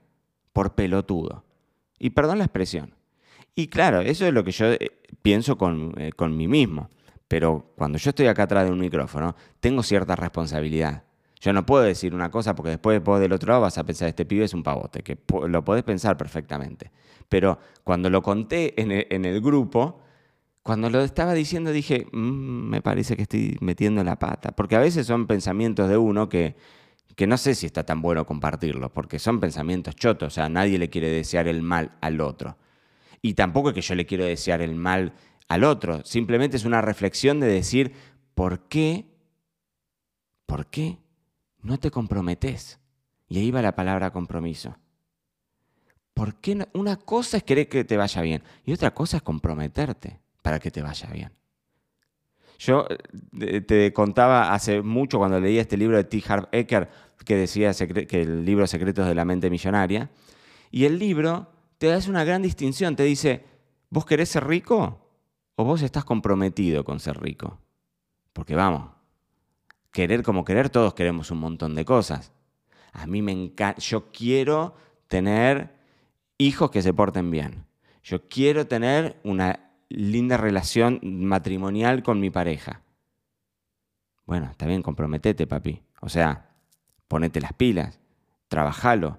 por 0.52 0.74
pelotudo. 0.74 1.44
Y 2.00 2.10
perdón 2.10 2.38
la 2.38 2.46
expresión. 2.46 2.95
Y 3.56 3.66
claro, 3.66 4.00
eso 4.00 4.24
es 4.26 4.32
lo 4.32 4.44
que 4.44 4.52
yo 4.52 4.66
eh, 4.66 5.00
pienso 5.22 5.58
con, 5.58 5.94
eh, 5.96 6.12
con 6.12 6.36
mí 6.36 6.46
mismo. 6.46 6.90
Pero 7.26 7.72
cuando 7.74 7.98
yo 7.98 8.10
estoy 8.10 8.28
acá 8.28 8.44
atrás 8.44 8.66
de 8.66 8.70
un 8.70 8.78
micrófono, 8.78 9.34
tengo 9.58 9.82
cierta 9.82 10.14
responsabilidad. 10.14 11.02
Yo 11.40 11.52
no 11.52 11.66
puedo 11.66 11.82
decir 11.82 12.14
una 12.14 12.30
cosa 12.30 12.54
porque 12.54 12.70
después 12.70 13.02
vos 13.02 13.18
del 13.18 13.32
otro 13.32 13.48
lado 13.48 13.62
vas 13.62 13.78
a 13.78 13.84
pensar, 13.84 14.08
este 14.08 14.24
pibe 14.24 14.44
es 14.44 14.54
un 14.54 14.62
pavote, 14.62 15.02
que 15.02 15.18
lo 15.48 15.64
podés 15.64 15.82
pensar 15.82 16.16
perfectamente. 16.16 16.92
Pero 17.28 17.58
cuando 17.82 18.10
lo 18.10 18.22
conté 18.22 18.80
en 18.80 18.92
en 18.92 19.24
el 19.24 19.40
grupo, 19.40 20.00
cuando 20.66 20.90
lo 20.90 21.00
estaba 21.00 21.32
diciendo 21.32 21.70
dije, 21.70 22.08
mm, 22.12 22.18
me 22.18 22.82
parece 22.82 23.16
que 23.16 23.22
estoy 23.22 23.56
metiendo 23.60 24.02
la 24.02 24.18
pata, 24.18 24.50
porque 24.50 24.76
a 24.76 24.80
veces 24.80 25.06
son 25.06 25.26
pensamientos 25.28 25.88
de 25.88 25.96
uno 25.96 26.28
que, 26.28 26.56
que 27.14 27.26
no 27.26 27.38
sé 27.38 27.54
si 27.54 27.66
está 27.66 27.84
tan 27.84 28.02
bueno 28.02 28.26
compartirlos, 28.26 28.90
porque 28.90 29.20
son 29.20 29.38
pensamientos 29.38 29.94
chotos, 29.94 30.26
o 30.26 30.30
sea, 30.34 30.48
nadie 30.48 30.78
le 30.78 30.90
quiere 30.90 31.08
desear 31.08 31.46
el 31.48 31.62
mal 31.62 31.92
al 32.00 32.20
otro. 32.20 32.56
Y 33.26 33.34
tampoco 33.34 33.70
es 33.70 33.74
que 33.74 33.80
yo 33.80 33.96
le 33.96 34.06
quiero 34.06 34.24
desear 34.24 34.62
el 34.62 34.76
mal 34.76 35.12
al 35.48 35.64
otro, 35.64 36.04
simplemente 36.04 36.56
es 36.56 36.64
una 36.64 36.80
reflexión 36.80 37.40
de 37.40 37.48
decir, 37.48 37.92
¿por 38.36 38.68
qué? 38.68 39.06
¿Por 40.46 40.68
qué 40.68 40.98
no 41.60 41.76
te 41.76 41.90
comprometes? 41.90 42.78
Y 43.28 43.38
ahí 43.38 43.50
va 43.50 43.62
la 43.62 43.74
palabra 43.74 44.12
compromiso. 44.12 44.76
¿Por 46.14 46.36
qué 46.36 46.68
Una 46.72 46.98
cosa 46.98 47.38
es 47.38 47.42
querer 47.42 47.68
que 47.68 47.84
te 47.84 47.96
vaya 47.96 48.22
bien 48.22 48.44
y 48.64 48.72
otra 48.72 48.94
cosa 48.94 49.16
es 49.16 49.24
comprometerte 49.24 50.20
para 50.40 50.60
que 50.60 50.70
te 50.70 50.82
vaya 50.82 51.10
bien. 51.10 51.32
Yo 52.60 52.86
eh, 53.40 53.60
te 53.60 53.92
contaba 53.92 54.54
hace 54.54 54.82
mucho 54.82 55.18
cuando 55.18 55.40
leía 55.40 55.62
este 55.62 55.76
libro 55.76 55.96
de 55.96 56.04
T. 56.04 56.22
Harv 56.28 56.48
Eker 56.52 56.88
que 57.24 57.34
decía 57.34 57.72
que 57.74 58.22
el 58.22 58.44
libro 58.44 58.68
Secretos 58.68 59.08
de 59.08 59.16
la 59.16 59.24
Mente 59.24 59.50
Millonaria, 59.50 60.10
y 60.70 60.84
el 60.84 61.00
libro 61.00 61.55
te 61.78 61.92
hace 61.92 62.10
una 62.10 62.24
gran 62.24 62.42
distinción, 62.42 62.96
te 62.96 63.02
dice, 63.04 63.44
¿vos 63.90 64.06
querés 64.06 64.30
ser 64.30 64.46
rico 64.46 65.00
o 65.56 65.64
vos 65.64 65.82
estás 65.82 66.04
comprometido 66.04 66.84
con 66.84 67.00
ser 67.00 67.20
rico? 67.20 67.58
Porque 68.32 68.54
vamos, 68.54 68.90
querer 69.90 70.22
como 70.22 70.44
querer, 70.44 70.70
todos 70.70 70.94
queremos 70.94 71.30
un 71.30 71.38
montón 71.38 71.74
de 71.74 71.84
cosas. 71.84 72.32
A 72.92 73.06
mí 73.06 73.22
me 73.22 73.32
encanta, 73.32 73.80
yo 73.80 74.10
quiero 74.10 74.74
tener 75.08 75.74
hijos 76.38 76.70
que 76.70 76.82
se 76.82 76.92
porten 76.92 77.30
bien. 77.30 77.66
Yo 78.02 78.26
quiero 78.28 78.66
tener 78.66 79.18
una 79.24 79.70
linda 79.88 80.36
relación 80.36 81.00
matrimonial 81.02 82.02
con 82.02 82.20
mi 82.20 82.30
pareja. 82.30 82.82
Bueno, 84.26 84.46
está 84.50 84.66
bien, 84.66 84.82
comprometete, 84.82 85.46
papi. 85.46 85.82
O 86.00 86.08
sea, 86.08 86.50
ponete 87.08 87.40
las 87.40 87.52
pilas, 87.52 88.00
trabajalo. 88.48 89.18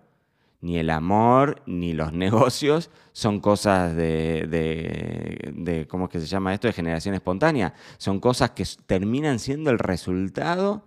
Ni 0.59 0.77
el 0.77 0.89
amor 0.89 1.61
ni 1.65 1.93
los 1.93 2.13
negocios 2.25 2.89
son 3.11 3.39
cosas 3.39 3.95
de, 3.95 4.47
de, 4.47 5.53
de, 5.55 5.87
¿cómo 5.87 6.05
es 6.05 6.11
que 6.11 6.19
se 6.19 6.27
llama 6.27 6.53
esto? 6.53 6.67
De 6.67 6.73
generación 6.73 7.15
espontánea. 7.15 7.73
Son 7.97 8.19
cosas 8.19 8.51
que 8.51 8.63
terminan 8.85 9.39
siendo 9.39 9.69
el 9.69 9.79
resultado 9.79 10.83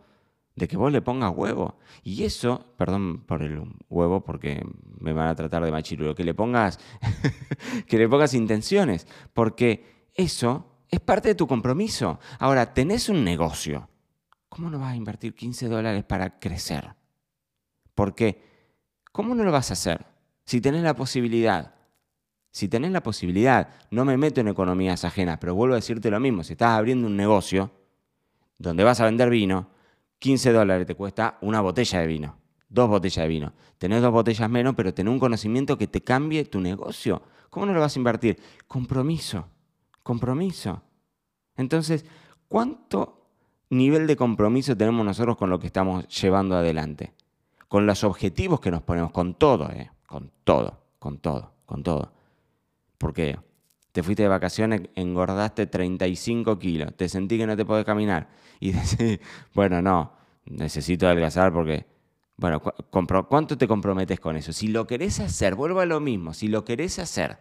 de 0.60 0.68
que 0.68 0.76
vos 0.76 0.92
le 0.92 1.02
pongas 1.02 1.32
huevo. 1.34 1.78
Y 2.02 2.24
eso, 2.24 2.74
perdón 2.76 3.24
por 3.24 3.42
el 3.42 3.62
huevo 3.88 4.22
porque 4.22 4.64
me 4.98 5.12
van 5.12 5.28
a 5.28 5.34
tratar 5.34 5.64
de 5.64 5.70
machirulo, 5.70 6.14
que 6.14 6.24
le 6.24 6.34
pongas, 6.34 6.78
que 7.88 7.98
le 7.98 8.08
pongas 8.08 8.34
intenciones, 8.34 9.06
porque 9.32 10.08
eso 10.14 10.66
es 10.88 11.00
parte 11.00 11.28
de 11.28 11.34
tu 11.34 11.46
compromiso. 11.46 12.20
Ahora, 12.38 12.74
tenés 12.74 13.08
un 13.08 13.24
negocio. 13.24 13.88
¿Cómo 14.48 14.68
no 14.68 14.78
vas 14.78 14.92
a 14.92 14.96
invertir 14.96 15.34
15 15.34 15.68
dólares 15.68 16.04
para 16.04 16.38
crecer? 16.38 16.94
Porque, 17.94 18.49
¿cómo 19.12 19.34
no 19.34 19.44
lo 19.44 19.52
vas 19.52 19.70
a 19.70 19.74
hacer? 19.74 20.06
Si 20.44 20.60
tenés 20.60 20.82
la 20.82 20.94
posibilidad. 20.94 21.74
Si 22.50 22.68
tenés 22.68 22.90
la 22.90 23.02
posibilidad, 23.02 23.68
no 23.90 24.04
me 24.04 24.16
meto 24.16 24.40
en 24.40 24.48
economías 24.48 25.04
ajenas, 25.04 25.38
pero 25.38 25.54
vuelvo 25.54 25.74
a 25.74 25.76
decirte 25.76 26.10
lo 26.10 26.18
mismo, 26.18 26.42
si 26.42 26.54
estás 26.54 26.70
abriendo 26.70 27.06
un 27.06 27.16
negocio 27.16 27.70
donde 28.58 28.82
vas 28.82 29.00
a 29.00 29.04
vender 29.04 29.30
vino, 29.30 29.68
15 30.18 30.52
dólares 30.52 30.86
te 30.86 30.94
cuesta 30.94 31.38
una 31.40 31.60
botella 31.60 32.00
de 32.00 32.06
vino, 32.06 32.36
dos 32.68 32.88
botellas 32.88 33.24
de 33.24 33.28
vino. 33.28 33.52
Tenés 33.78 34.02
dos 34.02 34.12
botellas 34.12 34.50
menos, 34.50 34.74
pero 34.74 34.92
tenés 34.92 35.12
un 35.12 35.18
conocimiento 35.18 35.78
que 35.78 35.86
te 35.86 36.02
cambie 36.02 36.44
tu 36.44 36.60
negocio. 36.60 37.22
¿Cómo 37.48 37.66
no 37.66 37.72
lo 37.72 37.80
vas 37.80 37.96
a 37.96 37.98
invertir? 37.98 38.38
Compromiso, 38.66 39.48
compromiso. 40.02 40.82
Entonces, 41.56 42.04
¿cuánto 42.48 43.28
nivel 43.70 44.06
de 44.06 44.16
compromiso 44.16 44.76
tenemos 44.76 45.04
nosotros 45.04 45.36
con 45.36 45.50
lo 45.50 45.58
que 45.58 45.68
estamos 45.68 46.06
llevando 46.08 46.56
adelante? 46.56 47.14
Con 47.70 47.86
los 47.86 48.02
objetivos 48.02 48.58
que 48.58 48.72
nos 48.72 48.82
ponemos, 48.82 49.12
con 49.12 49.34
todo, 49.34 49.70
¿eh? 49.70 49.92
con 50.08 50.32
todo, 50.42 50.82
con 50.98 51.18
todo, 51.18 51.52
con 51.66 51.84
todo. 51.84 52.12
Porque 52.98 53.38
te 53.92 54.02
fuiste 54.02 54.24
de 54.24 54.28
vacaciones, 54.28 54.82
engordaste 54.96 55.68
35 55.68 56.58
kilos, 56.58 56.96
te 56.96 57.08
sentí 57.08 57.38
que 57.38 57.46
no 57.46 57.56
te 57.56 57.64
podés 57.64 57.84
caminar 57.84 58.28
y 58.58 58.72
decís, 58.72 59.20
bueno, 59.54 59.80
no, 59.80 60.14
necesito 60.46 61.06
adelgazar 61.06 61.52
porque 61.52 61.86
Bueno, 62.36 62.60
¿cuánto 62.60 63.56
te 63.56 63.68
comprometes 63.68 64.18
con 64.18 64.34
eso? 64.34 64.52
Si 64.52 64.66
lo 64.66 64.88
querés 64.88 65.20
hacer, 65.20 65.54
vuelvo 65.54 65.78
a 65.78 65.86
lo 65.86 66.00
mismo, 66.00 66.34
si 66.34 66.48
lo 66.48 66.64
querés 66.64 66.98
hacer, 66.98 67.38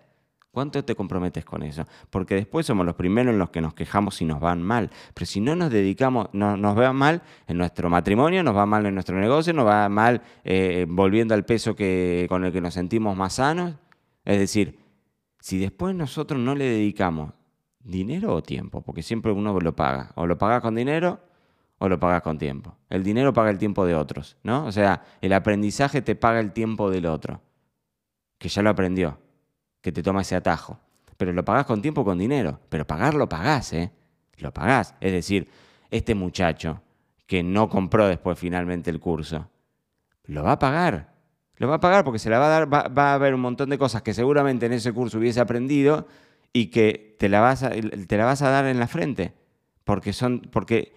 ¿cuánto 0.52 0.84
te 0.84 0.96
comprometes 0.96 1.46
con 1.46 1.64
eso? 1.64 1.86
Porque 2.10 2.36
después 2.36 2.66
somos 2.66 2.86
los 2.86 2.96
primeros 2.96 3.34
en 3.34 3.40
los 3.40 3.50
que 3.50 3.62
nos 3.62 3.74
quejamos 3.74 4.16
si 4.16 4.26
nos 4.26 4.40
van 4.40 4.62
mal. 4.62 4.90
Pero 5.14 5.26
si 5.26 5.40
no 5.42 5.56
nos 5.56 5.72
dedicamos, 5.72 6.30
no, 6.34 6.58
nos 6.58 6.78
va 6.78 6.94
mal 6.94 7.22
en 7.48 7.58
nuestro 7.58 7.90
matrimonio, 7.90 8.44
nos 8.44 8.56
va 8.56 8.66
mal 8.66 8.86
en 8.86 8.94
nuestro 8.94 9.20
negocio, 9.20 9.54
nos 9.54 9.68
va 9.68 9.90
mal 9.90 10.22
eh, 10.44 10.86
volviendo 10.88 11.34
al 11.34 11.46
peso 11.46 11.76
que, 11.76 12.26
con 12.30 12.46
el 12.46 12.52
que 12.52 12.62
nos 12.62 12.74
sentimos 12.74 13.16
más 13.16 13.34
sanos. 13.34 13.76
Es 14.26 14.40
decir, 14.40 14.80
si 15.40 15.58
después 15.58 15.96
nosotros 15.96 16.40
no 16.40 16.56
le 16.56 16.66
dedicamos 16.66 17.34
dinero 17.80 18.36
o 18.36 18.44
tiempo, 18.44 18.82
porque 18.82 19.02
siempre 19.02 19.32
uno 19.32 19.58
lo 19.60 19.76
paga, 19.76 20.12
o 20.16 20.28
lo 20.28 20.38
paga 20.38 20.62
con 20.62 20.76
dinero 20.76 21.20
o 21.80 21.88
lo 21.88 22.00
pagas 22.00 22.22
con 22.22 22.38
tiempo. 22.38 22.76
El 22.90 23.04
dinero 23.04 23.34
paga 23.34 23.50
el 23.50 23.58
tiempo 23.58 23.86
de 23.86 23.96
otros, 23.96 24.38
¿no? 24.44 24.66
O 24.66 24.72
sea, 24.72 25.04
el 25.22 25.34
aprendizaje 25.34 26.02
te 26.02 26.16
paga 26.16 26.40
el 26.40 26.52
tiempo 26.52 26.92
del 26.92 27.06
otro, 27.06 27.42
que 28.38 28.50
ya 28.50 28.62
lo 28.62 28.70
aprendió, 28.70 29.18
que 29.90 29.94
te 29.94 30.04
toma 30.04 30.22
ese 30.22 30.36
atajo. 30.36 30.80
Pero 31.18 31.34
lo 31.34 31.44
pagas 31.44 31.66
con 31.66 31.82
tiempo 31.82 32.06
con 32.06 32.18
dinero. 32.18 32.60
Pero 32.70 32.86
pagar 32.86 33.14
lo 33.14 33.28
pagás, 33.28 33.74
¿eh? 33.74 33.92
Lo 34.38 34.54
pagás. 34.54 34.96
Es 35.02 35.12
decir, 35.12 35.50
este 35.90 36.16
muchacho 36.16 36.82
que 37.26 37.44
no 37.44 37.70
compró 37.70 38.08
después 38.08 38.40
finalmente 38.40 38.90
el 38.90 39.00
curso, 39.00 39.50
lo 40.26 40.44
va 40.44 40.54
a 40.54 40.60
pagar. 40.60 41.14
Lo 41.58 41.68
va 41.68 41.76
a 41.76 41.80
pagar 41.80 42.04
porque 42.04 42.20
se 42.20 42.30
la 42.30 42.40
va 42.40 42.46
a 42.46 42.50
dar, 42.50 42.74
va, 42.74 43.12
a 43.12 43.14
haber 43.14 43.34
un 43.34 43.42
montón 43.42 43.70
de 43.70 43.78
cosas 43.78 44.02
que 44.02 44.14
seguramente 44.14 44.66
en 44.66 44.74
ese 44.74 44.94
curso 44.94 45.18
hubiese 45.18 45.42
aprendido 45.42 46.08
y 46.54 46.68
que 46.68 47.16
te 47.20 47.30
la 47.30 47.42
vas 47.42 47.64
a, 47.64 47.72
te 47.72 48.18
la 48.18 48.26
vas 48.26 48.42
a 48.42 48.50
dar 48.50 48.66
en 48.66 48.80
la 48.80 48.88
frente. 48.88 49.34
Porque 49.84 50.14
son, 50.14 50.42
porque 50.52 50.94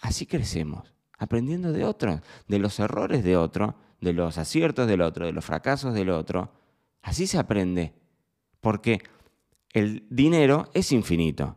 Así 0.00 0.26
crecemos, 0.26 0.94
aprendiendo 1.18 1.72
de 1.72 1.84
otros, 1.84 2.20
de 2.48 2.58
los 2.58 2.78
errores 2.80 3.22
de 3.22 3.36
otro, 3.36 3.76
de 4.00 4.14
los 4.14 4.38
aciertos 4.38 4.88
del 4.88 5.02
otro, 5.02 5.26
de 5.26 5.32
los 5.32 5.44
fracasos 5.44 5.92
del 5.94 6.10
otro. 6.10 6.52
Así 7.02 7.26
se 7.26 7.38
aprende, 7.38 7.94
porque 8.60 9.00
el 9.72 10.06
dinero 10.10 10.68
es 10.74 10.92
infinito. 10.92 11.56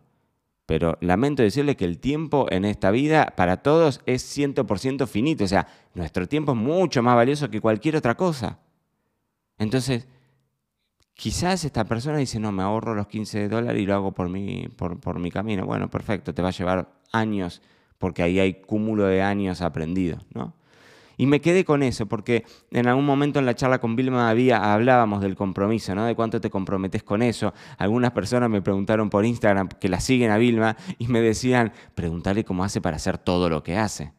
Pero 0.65 0.97
lamento 1.01 1.43
decirle 1.43 1.75
que 1.75 1.85
el 1.85 1.99
tiempo 1.99 2.47
en 2.49 2.63
esta 2.63 2.89
vida 2.89 3.33
para 3.35 3.57
todos 3.57 4.01
es 4.05 4.37
100% 4.37 5.07
finito. 5.07 5.43
O 5.43 5.47
sea, 5.47 5.67
nuestro 5.93 6.27
tiempo 6.27 6.53
es 6.53 6.57
mucho 6.57 7.03
más 7.03 7.15
valioso 7.15 7.49
que 7.49 7.59
cualquier 7.59 7.97
otra 7.97 8.15
cosa. 8.15 8.59
Entonces, 9.57 10.07
quizás 11.13 11.65
esta 11.65 11.83
persona 11.83 12.17
dice, 12.17 12.39
no, 12.39 12.51
me 12.51 12.63
ahorro 12.63 12.95
los 12.95 13.07
15 13.07 13.49
dólares 13.49 13.81
y 13.81 13.85
lo 13.85 13.93
hago 13.93 14.11
por 14.13 14.29
mi, 14.29 14.69
por, 14.69 14.99
por 14.99 15.19
mi 15.19 15.31
camino. 15.31 15.65
Bueno, 15.65 15.89
perfecto, 15.89 16.33
te 16.33 16.41
va 16.41 16.49
a 16.49 16.53
llevar 16.53 16.93
años 17.11 17.61
porque 17.97 18.23
ahí 18.23 18.39
hay 18.39 18.55
cúmulo 18.55 19.05
de 19.05 19.21
años 19.21 19.61
aprendidos, 19.61 20.25
¿no? 20.33 20.55
Y 21.17 21.27
me 21.27 21.41
quedé 21.41 21.63
con 21.63 21.83
eso, 21.83 22.07
porque 22.07 22.45
en 22.71 22.87
algún 22.87 23.05
momento 23.05 23.39
en 23.39 23.45
la 23.45 23.55
charla 23.55 23.79
con 23.79 23.95
Vilma 23.95 24.29
había, 24.29 24.73
hablábamos 24.73 25.21
del 25.21 25.35
compromiso, 25.35 25.93
¿no? 25.93 26.05
De 26.05 26.15
cuánto 26.15 26.41
te 26.41 26.49
comprometes 26.49 27.03
con 27.03 27.21
eso. 27.21 27.53
Algunas 27.77 28.11
personas 28.11 28.49
me 28.49 28.61
preguntaron 28.61 29.09
por 29.09 29.25
Instagram 29.25 29.69
que 29.69 29.89
la 29.89 29.99
siguen 29.99 30.31
a 30.31 30.37
Vilma 30.37 30.75
y 30.97 31.07
me 31.07 31.21
decían, 31.21 31.71
preguntarle 31.95 32.43
cómo 32.43 32.63
hace 32.63 32.81
para 32.81 32.95
hacer 32.95 33.17
todo 33.17 33.49
lo 33.49 33.63
que 33.63 33.77
hace. 33.77 34.13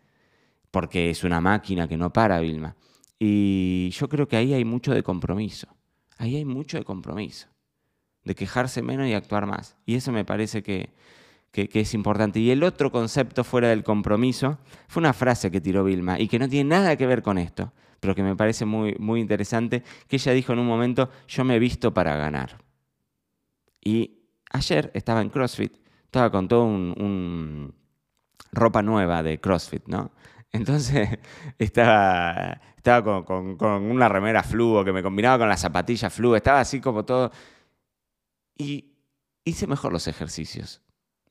Porque 0.71 1.11
es 1.11 1.25
una 1.25 1.41
máquina 1.41 1.89
que 1.89 1.97
no 1.97 2.13
para, 2.13 2.41
Vilma. 2.41 2.77
Y 3.19 3.91
yo 3.91 4.09
creo 4.09 4.29
que 4.29 4.37
ahí 4.37 4.55
hay 4.55 4.65
mucho 4.65 4.93
de 4.93 5.03
compromiso. 5.03 5.69
Ahí 6.19 6.37
hay 6.37 6.45
mucho 6.45 6.79
de 6.79 6.85
compromiso. 6.85 7.49
De 8.23 8.35
quejarse 8.35 8.83
menos 8.83 9.07
y 9.09 9.15
actuar 9.15 9.47
más. 9.47 9.77
Y 9.85 9.97
eso 9.97 10.13
me 10.13 10.25
parece 10.25 10.63
que, 10.63 10.91
que, 11.55 11.81
es 11.81 11.95
importante. 11.95 12.41
Y 12.41 12.51
el 12.51 12.65
otro 12.65 12.91
concepto 12.91 13.45
fuera 13.45 13.69
del 13.69 13.85
compromiso 13.85 14.59
fue 14.89 15.01
una 15.01 15.13
frase 15.13 15.53
que 15.53 15.61
tiró 15.61 15.85
Vilma 15.85 16.19
y 16.19 16.27
que 16.27 16.41
no 16.41 16.49
tiene 16.49 16.71
nada 16.71 16.97
que 16.97 17.07
ver 17.07 17.23
con 17.23 17.39
esto, 17.39 17.73
pero 18.01 18.15
que 18.15 18.25
me 18.25 18.35
parece 18.35 18.65
muy, 18.65 18.97
muy 18.99 19.21
interesante, 19.21 19.85
que 20.09 20.17
ella 20.17 20.33
dijo 20.33 20.53
en 20.53 20.59
un 20.59 20.67
momento, 20.67 21.11
yo 21.29 21.45
me 21.45 21.55
he 21.55 21.59
visto 21.61 21.95
para 21.95 22.17
ganar. 22.17 22.59
Y 23.81 24.19
ayer 24.51 24.91
estaba 24.95 25.21
en 25.21 25.31
CrossFit, 25.31 25.77
estaba 26.05 26.29
con 26.33 26.49
todo 26.49 26.65
un, 26.65 27.73
ropa 28.51 28.83
nueva 28.83 29.23
de 29.23 29.39
CrossFit, 29.39 29.87
¿no? 29.87 30.11
Entonces 30.51 31.09
estaba, 31.59 32.61
estaba 32.77 33.25
con, 33.25 33.57
con, 33.57 33.83
una 33.85 34.09
remera 34.09 34.43
fluo 34.43 34.85
que 34.85 34.93
me 34.93 35.05
combinaba 35.05 35.39
con 35.39 35.49
las 35.49 35.61
zapatillas 35.61 36.13
fluo, 36.13 36.35
estaba 36.35 36.59
así 36.59 36.81
como 36.81 37.05
todo. 37.05 37.31
Y 38.57 38.97
hice 39.45 39.69
mejor 39.69 39.93
los 39.93 40.09
ejercicios. 40.09 40.84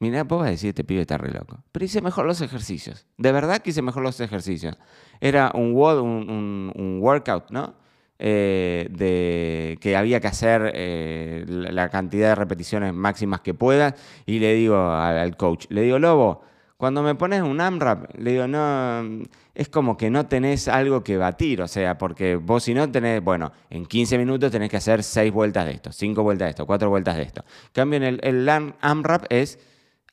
Mira, 0.03 0.25
vos 0.25 0.39
vas 0.39 0.49
a 0.49 0.51
decir, 0.51 0.67
este 0.67 0.83
pibe 0.83 0.99
está 0.99 1.17
re 1.17 1.31
loco. 1.31 1.63
Pero 1.71 1.85
hice 1.85 2.01
mejor 2.01 2.25
los 2.25 2.41
ejercicios. 2.41 3.07
De 3.17 3.31
verdad 3.31 3.59
que 3.59 3.69
hice 3.69 3.81
mejor 3.81 4.03
los 4.03 4.19
ejercicios. 4.19 4.77
Era 5.21 5.49
un, 5.55 5.73
un, 5.73 6.97
workout, 6.99 7.51
¿no? 7.51 7.75
Eh, 8.19 8.89
de 8.91 9.77
que 9.79 9.95
había 9.95 10.19
que 10.19 10.27
hacer 10.27 10.73
eh, 10.75 11.45
la 11.47 11.87
cantidad 11.87 12.27
de 12.27 12.35
repeticiones 12.35 12.93
máximas 12.93 13.39
que 13.39 13.53
puedas. 13.53 13.93
Y 14.25 14.39
le 14.39 14.55
digo 14.55 14.75
al, 14.75 15.37
coach, 15.37 15.67
le 15.69 15.83
digo, 15.83 15.97
Lobo, 15.99 16.41
cuando 16.75 17.01
me 17.01 17.15
pones 17.15 17.41
un 17.41 17.61
AMRAP, 17.61 18.17
le 18.17 18.31
digo, 18.31 18.45
no, 18.45 19.23
es 19.55 19.69
como 19.69 19.95
que 19.95 20.09
no 20.09 20.25
tenés 20.25 20.67
algo 20.67 21.01
que 21.01 21.15
batir, 21.15 21.61
o 21.61 21.67
sea, 21.69 21.97
porque 21.97 22.35
vos 22.35 22.65
si 22.65 22.73
no 22.73 22.91
tenés, 22.91 23.23
bueno, 23.23 23.53
en 23.69 23.85
15 23.85 24.17
minutos 24.17 24.51
tenés 24.51 24.69
que 24.69 24.75
hacer 24.75 25.01
6 25.01 25.31
vueltas 25.31 25.65
de 25.65 25.71
esto, 25.71 25.93
5 25.93 26.21
vueltas 26.23 26.47
de 26.47 26.49
esto, 26.49 26.65
4 26.65 26.89
vueltas 26.89 27.15
de 27.15 27.23
esto. 27.23 27.45
En 27.67 27.71
cambio, 27.71 27.97
en 27.97 28.03
el, 28.03 28.19
el 28.21 28.75
AMRAP 28.81 29.27
es 29.29 29.59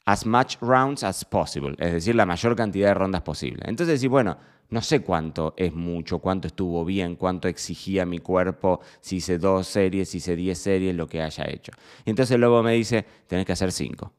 as 0.06 0.26
much 0.26 0.56
rounds 0.60 1.04
as 1.04 1.24
possible, 1.24 1.74
es 1.78 1.92
decir, 1.92 2.14
la 2.14 2.26
mayor 2.26 2.56
cantidad 2.56 2.88
de 2.88 2.94
rondas 2.94 3.22
posible. 3.22 3.62
Entonces 3.66 3.94
decir, 3.94 4.08
bueno, 4.08 4.36
no 4.70 4.82
sé 4.82 5.00
cuánto 5.00 5.54
es 5.56 5.74
mucho, 5.74 6.18
cuánto 6.20 6.46
estuvo 6.46 6.84
bien, 6.84 7.16
cuánto 7.16 7.48
exigía 7.48 8.06
mi 8.06 8.18
cuerpo, 8.18 8.80
si 9.00 9.16
hice 9.16 9.38
dos 9.38 9.66
series, 9.66 10.08
si 10.08 10.18
hice 10.18 10.36
diez 10.36 10.58
series, 10.58 10.94
lo 10.94 11.06
que 11.08 11.22
haya 11.22 11.44
hecho. 11.48 11.72
Y 12.04 12.10
entonces 12.10 12.38
luego 12.38 12.62
me 12.62 12.72
dice, 12.74 13.04
tenés 13.26 13.46
que 13.46 13.52
hacer 13.52 13.72
cinco. 13.72 14.12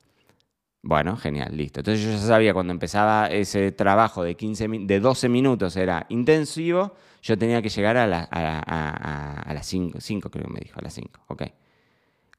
Bueno, 0.83 1.15
genial, 1.15 1.55
listo. 1.55 1.81
Entonces 1.81 2.03
yo 2.03 2.11
ya 2.11 2.17
sabía 2.17 2.53
cuando 2.53 2.73
empezaba 2.73 3.27
ese 3.27 3.71
trabajo 3.71 4.23
de, 4.23 4.35
15, 4.35 4.67
de 4.81 4.99
12 4.99 5.29
minutos, 5.29 5.75
era 5.77 6.05
intensivo, 6.09 6.95
yo 7.21 7.37
tenía 7.37 7.61
que 7.61 7.69
llegar 7.69 7.97
a, 7.97 8.03
a, 8.05 9.53
las 9.53 9.65
5, 9.67 10.01
5 10.01 10.29
creo 10.31 10.45
que 10.47 10.53
me 10.53 10.59
dijo, 10.59 10.79
a 10.79 10.83
las 10.83 10.93
5, 10.95 11.21
ok. 11.27 11.43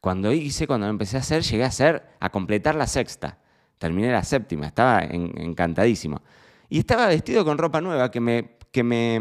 Cuando 0.02 0.32
hice, 0.32 0.66
cuando 0.66 0.86
empecé 0.86 1.16
a 1.16 1.20
hacer, 1.20 1.42
llegué 1.42 1.64
a 1.64 1.68
hacer, 1.68 2.02
a 2.20 2.28
completar 2.28 2.74
la 2.74 2.86
sexta 2.86 3.38
terminé 3.82 4.12
la 4.12 4.22
séptima, 4.22 4.68
estaba 4.68 5.02
encantadísimo. 5.02 6.22
Y 6.68 6.78
estaba 6.78 7.08
vestido 7.08 7.44
con 7.44 7.58
ropa 7.58 7.80
nueva 7.80 8.12
que 8.12 8.20
me, 8.20 8.58
que 8.70 8.84
me, 8.84 9.18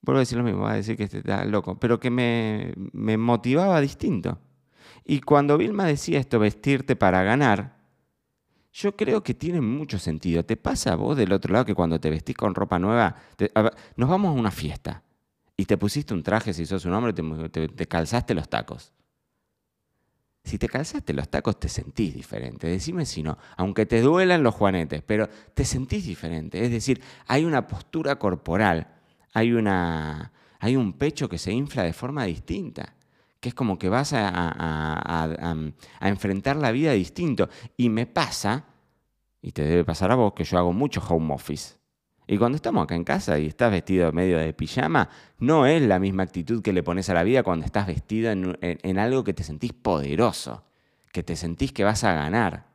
vuelvo 0.00 0.18
a 0.18 0.18
decir 0.18 0.36
lo 0.38 0.42
mismo, 0.42 0.62
voy 0.62 0.72
a 0.72 0.74
decir 0.74 0.96
que 0.96 1.04
está 1.04 1.44
loco, 1.44 1.78
pero 1.78 2.00
que 2.00 2.10
me, 2.10 2.74
motivaba 3.16 3.80
distinto. 3.80 4.40
Y 5.04 5.20
cuando 5.20 5.56
Vilma 5.56 5.86
decía 5.86 6.18
esto, 6.18 6.40
vestirte 6.40 6.96
para 6.96 7.22
ganar, 7.22 7.76
yo 8.72 8.96
creo 8.96 9.22
que 9.22 9.34
tiene 9.34 9.60
mucho 9.60 10.00
sentido. 10.00 10.44
¿Te 10.44 10.56
pasa 10.56 10.94
a 10.94 10.96
vos 10.96 11.16
del 11.16 11.32
otro 11.32 11.52
lado 11.52 11.64
que 11.64 11.76
cuando 11.76 12.00
te 12.00 12.10
vestís 12.10 12.36
con 12.36 12.56
ropa 12.56 12.80
nueva, 12.80 13.14
nos 13.94 14.08
vamos 14.08 14.30
a 14.30 14.40
una 14.40 14.50
fiesta 14.50 15.04
y 15.56 15.64
te 15.66 15.78
pusiste 15.78 16.12
un 16.12 16.24
traje 16.24 16.52
si 16.52 16.66
sos 16.66 16.84
un 16.86 16.94
hombre, 16.94 17.12
te 17.12 17.86
calzaste 17.86 18.34
los 18.34 18.48
tacos? 18.48 18.92
Si 20.44 20.58
te 20.58 20.68
calzaste 20.68 21.12
los 21.12 21.28
tacos, 21.28 21.60
te 21.60 21.68
sentís 21.68 22.14
diferente. 22.14 22.66
Decime 22.66 23.06
si 23.06 23.22
no, 23.22 23.38
aunque 23.56 23.86
te 23.86 24.00
duelan 24.00 24.42
los 24.42 24.54
juanetes, 24.54 25.02
pero 25.02 25.28
te 25.54 25.64
sentís 25.64 26.04
diferente. 26.04 26.64
Es 26.64 26.70
decir, 26.70 27.00
hay 27.26 27.44
una 27.44 27.66
postura 27.66 28.16
corporal, 28.18 28.88
hay, 29.32 29.52
una, 29.52 30.32
hay 30.58 30.76
un 30.76 30.94
pecho 30.94 31.28
que 31.28 31.38
se 31.38 31.52
infla 31.52 31.84
de 31.84 31.92
forma 31.92 32.24
distinta, 32.24 32.94
que 33.38 33.50
es 33.50 33.54
como 33.54 33.78
que 33.78 33.88
vas 33.88 34.12
a, 34.14 34.30
a 34.30 36.08
enfrentar 36.08 36.56
la 36.56 36.72
vida 36.72 36.92
distinto. 36.92 37.48
Y 37.76 37.88
me 37.88 38.06
pasa, 38.06 38.64
y 39.40 39.52
te 39.52 39.62
debe 39.62 39.84
pasar 39.84 40.10
a 40.10 40.16
vos, 40.16 40.32
que 40.32 40.44
yo 40.44 40.58
hago 40.58 40.72
mucho 40.72 41.00
home 41.08 41.34
office. 41.34 41.81
Y 42.32 42.38
cuando 42.38 42.56
estamos 42.56 42.84
acá 42.84 42.94
en 42.94 43.04
casa 43.04 43.38
y 43.38 43.46
estás 43.46 43.70
vestido 43.70 44.10
medio 44.10 44.38
de 44.38 44.54
pijama, 44.54 45.10
no 45.38 45.66
es 45.66 45.82
la 45.82 45.98
misma 45.98 46.22
actitud 46.22 46.62
que 46.62 46.72
le 46.72 46.82
pones 46.82 47.10
a 47.10 47.12
la 47.12 47.24
vida 47.24 47.42
cuando 47.42 47.66
estás 47.66 47.86
vestido 47.86 48.32
en, 48.32 48.98
algo 48.98 49.22
que 49.22 49.34
te 49.34 49.44
sentís 49.44 49.74
poderoso, 49.74 50.64
que 51.12 51.22
te 51.22 51.36
sentís 51.36 51.72
que 51.72 51.84
vas 51.84 52.04
a 52.04 52.14
ganar. 52.14 52.68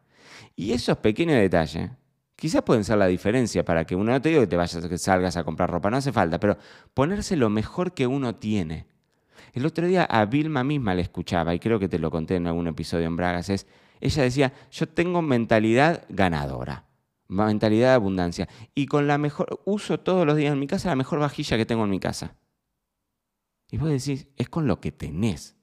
Y 0.56 0.74
esos 0.74 1.00
pequeños 1.00 1.38
detalles 1.38 1.90
quizás 2.36 2.62
pueden 2.62 2.84
ser 2.84 3.00
la 3.00 3.08
diferencia 3.08 3.66
para 3.66 3.84
que 3.84 3.96
uno, 3.96 4.12
no 4.12 4.22
te 4.22 4.30
digo 4.30 4.42
que 4.42 4.48
te 4.48 4.58
vayas, 4.58 4.86
que 4.86 4.98
salgas 5.00 5.38
a 5.38 5.44
comprar 5.44 5.72
ropa, 5.72 5.90
no 5.90 5.98
hace 5.98 6.12
falta, 6.12 6.40
pero 6.40 6.56
ponerse 6.94 7.36
lo 7.36 7.50
mejor 7.50 7.96
que 7.96 8.06
uno 8.06 8.36
tiene. 8.36 8.86
El 9.54 9.66
otro 9.66 9.88
día 9.88 10.04
a 10.04 10.26
Vilma 10.26 10.64
misma 10.64 10.94
le 10.94 11.02
escuchaba, 11.02 11.56
y 11.56 11.60
creo 11.60 11.80
que 11.80 11.90
te 11.90 11.98
lo 11.98 12.12
conté 12.12 12.36
en 12.36 12.46
algún 12.46 12.68
episodio 12.68 13.08
en 13.08 13.16
Bragas, 13.16 13.50
es, 13.50 13.66
ella 14.02 14.22
decía, 14.22 14.54
yo 14.70 14.88
tengo 14.88 15.24
mentalidad 15.24 16.04
ganadora 16.10 16.87
mentalidad 17.28 17.90
de 17.90 17.94
abundancia. 17.96 18.48
Y 18.74 18.86
con 18.86 19.08
la 19.08 19.18
mejor, 19.18 19.62
uso 19.66 20.00
todos 20.00 20.26
los 20.26 20.36
días 20.38 20.54
en 20.54 20.60
mi 20.60 20.68
casa 20.68 20.90
la 20.90 20.96
mejor 20.96 21.20
vajilla 21.20 21.58
que 21.58 21.66
tengo 21.66 21.84
en 21.84 21.90
mi 21.90 22.00
casa. 22.00 22.36
Y 23.70 23.78
vos 23.78 23.90
decís, 23.90 24.28
es 24.38 24.50
con 24.50 24.68
lo 24.68 24.80
que 24.80 24.92
tenés. 24.92 25.56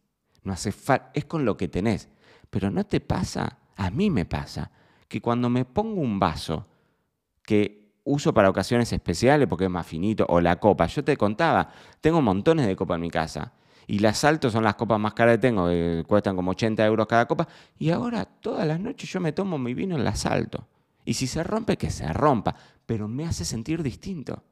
No 0.42 0.52
hace 0.52 0.72
falta, 0.72 1.10
es 1.14 1.24
con 1.24 1.44
lo 1.44 1.56
que 1.56 1.68
tenés. 1.68 2.08
Pero 2.50 2.70
no 2.70 2.84
te 2.84 3.00
pasa, 3.00 3.58
a 3.76 3.90
mí 3.90 4.10
me 4.10 4.26
pasa, 4.26 4.70
que 5.08 5.20
cuando 5.20 5.48
me 5.48 5.64
pongo 5.64 6.00
un 6.00 6.18
vaso 6.18 6.66
que 7.42 7.84
uso 8.04 8.34
para 8.34 8.50
ocasiones 8.50 8.92
especiales 8.92 9.48
porque 9.48 9.64
es 9.64 9.70
más 9.70 9.86
finito, 9.86 10.26
o 10.28 10.40
la 10.40 10.60
copa. 10.60 10.86
Yo 10.86 11.02
te 11.02 11.16
contaba, 11.16 11.70
tengo 12.00 12.20
montones 12.20 12.66
de 12.66 12.76
copas 12.76 12.96
en 12.96 13.00
mi 13.00 13.10
casa. 13.10 13.54
Y 13.86 13.98
las 13.98 14.24
altos 14.24 14.52
son 14.52 14.64
las 14.64 14.76
copas 14.76 14.98
más 14.98 15.12
caras 15.12 15.36
que 15.36 15.42
tengo, 15.42 15.68
cuestan 16.06 16.36
como 16.36 16.52
80 16.52 16.84
euros 16.86 17.06
cada 17.06 17.26
copa. 17.26 17.48
Y 17.78 17.90
ahora 17.90 18.24
todas 18.24 18.66
las 18.66 18.80
noches 18.80 19.10
yo 19.10 19.20
me 19.20 19.32
tomo 19.32 19.58
mi 19.58 19.74
vino 19.74 19.96
en 19.96 20.04
la 20.04 20.10
asalto. 20.10 20.66
Y 21.04 21.14
si 21.14 21.26
se 21.26 21.42
rompe, 21.42 21.76
que 21.76 21.90
se 21.90 22.10
rompa. 22.12 22.54
Pero 22.86 23.08
me 23.08 23.26
hace 23.26 23.44
sentir 23.44 23.82
distinto. 23.82 24.42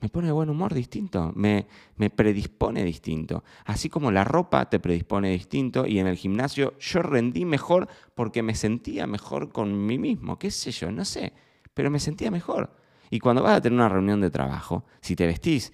Me 0.00 0.08
pone 0.08 0.26
de 0.26 0.32
buen 0.32 0.50
humor 0.50 0.74
distinto. 0.74 1.32
Me, 1.34 1.66
me 1.96 2.10
predispone 2.10 2.84
distinto. 2.84 3.44
Así 3.64 3.88
como 3.88 4.10
la 4.10 4.24
ropa 4.24 4.68
te 4.68 4.80
predispone 4.80 5.30
distinto. 5.30 5.86
Y 5.86 5.98
en 5.98 6.06
el 6.06 6.16
gimnasio 6.16 6.76
yo 6.78 7.02
rendí 7.02 7.44
mejor 7.44 7.88
porque 8.14 8.42
me 8.42 8.54
sentía 8.54 9.06
mejor 9.06 9.52
con 9.52 9.86
mí 9.86 9.98
mismo. 9.98 10.38
¿Qué 10.38 10.50
sé 10.50 10.72
yo? 10.72 10.90
No 10.90 11.04
sé. 11.04 11.32
Pero 11.74 11.90
me 11.90 12.00
sentía 12.00 12.30
mejor. 12.30 12.74
Y 13.10 13.20
cuando 13.20 13.42
vas 13.42 13.58
a 13.58 13.60
tener 13.60 13.78
una 13.78 13.88
reunión 13.88 14.20
de 14.20 14.30
trabajo, 14.30 14.84
si 15.00 15.14
te 15.14 15.26
vestís 15.26 15.72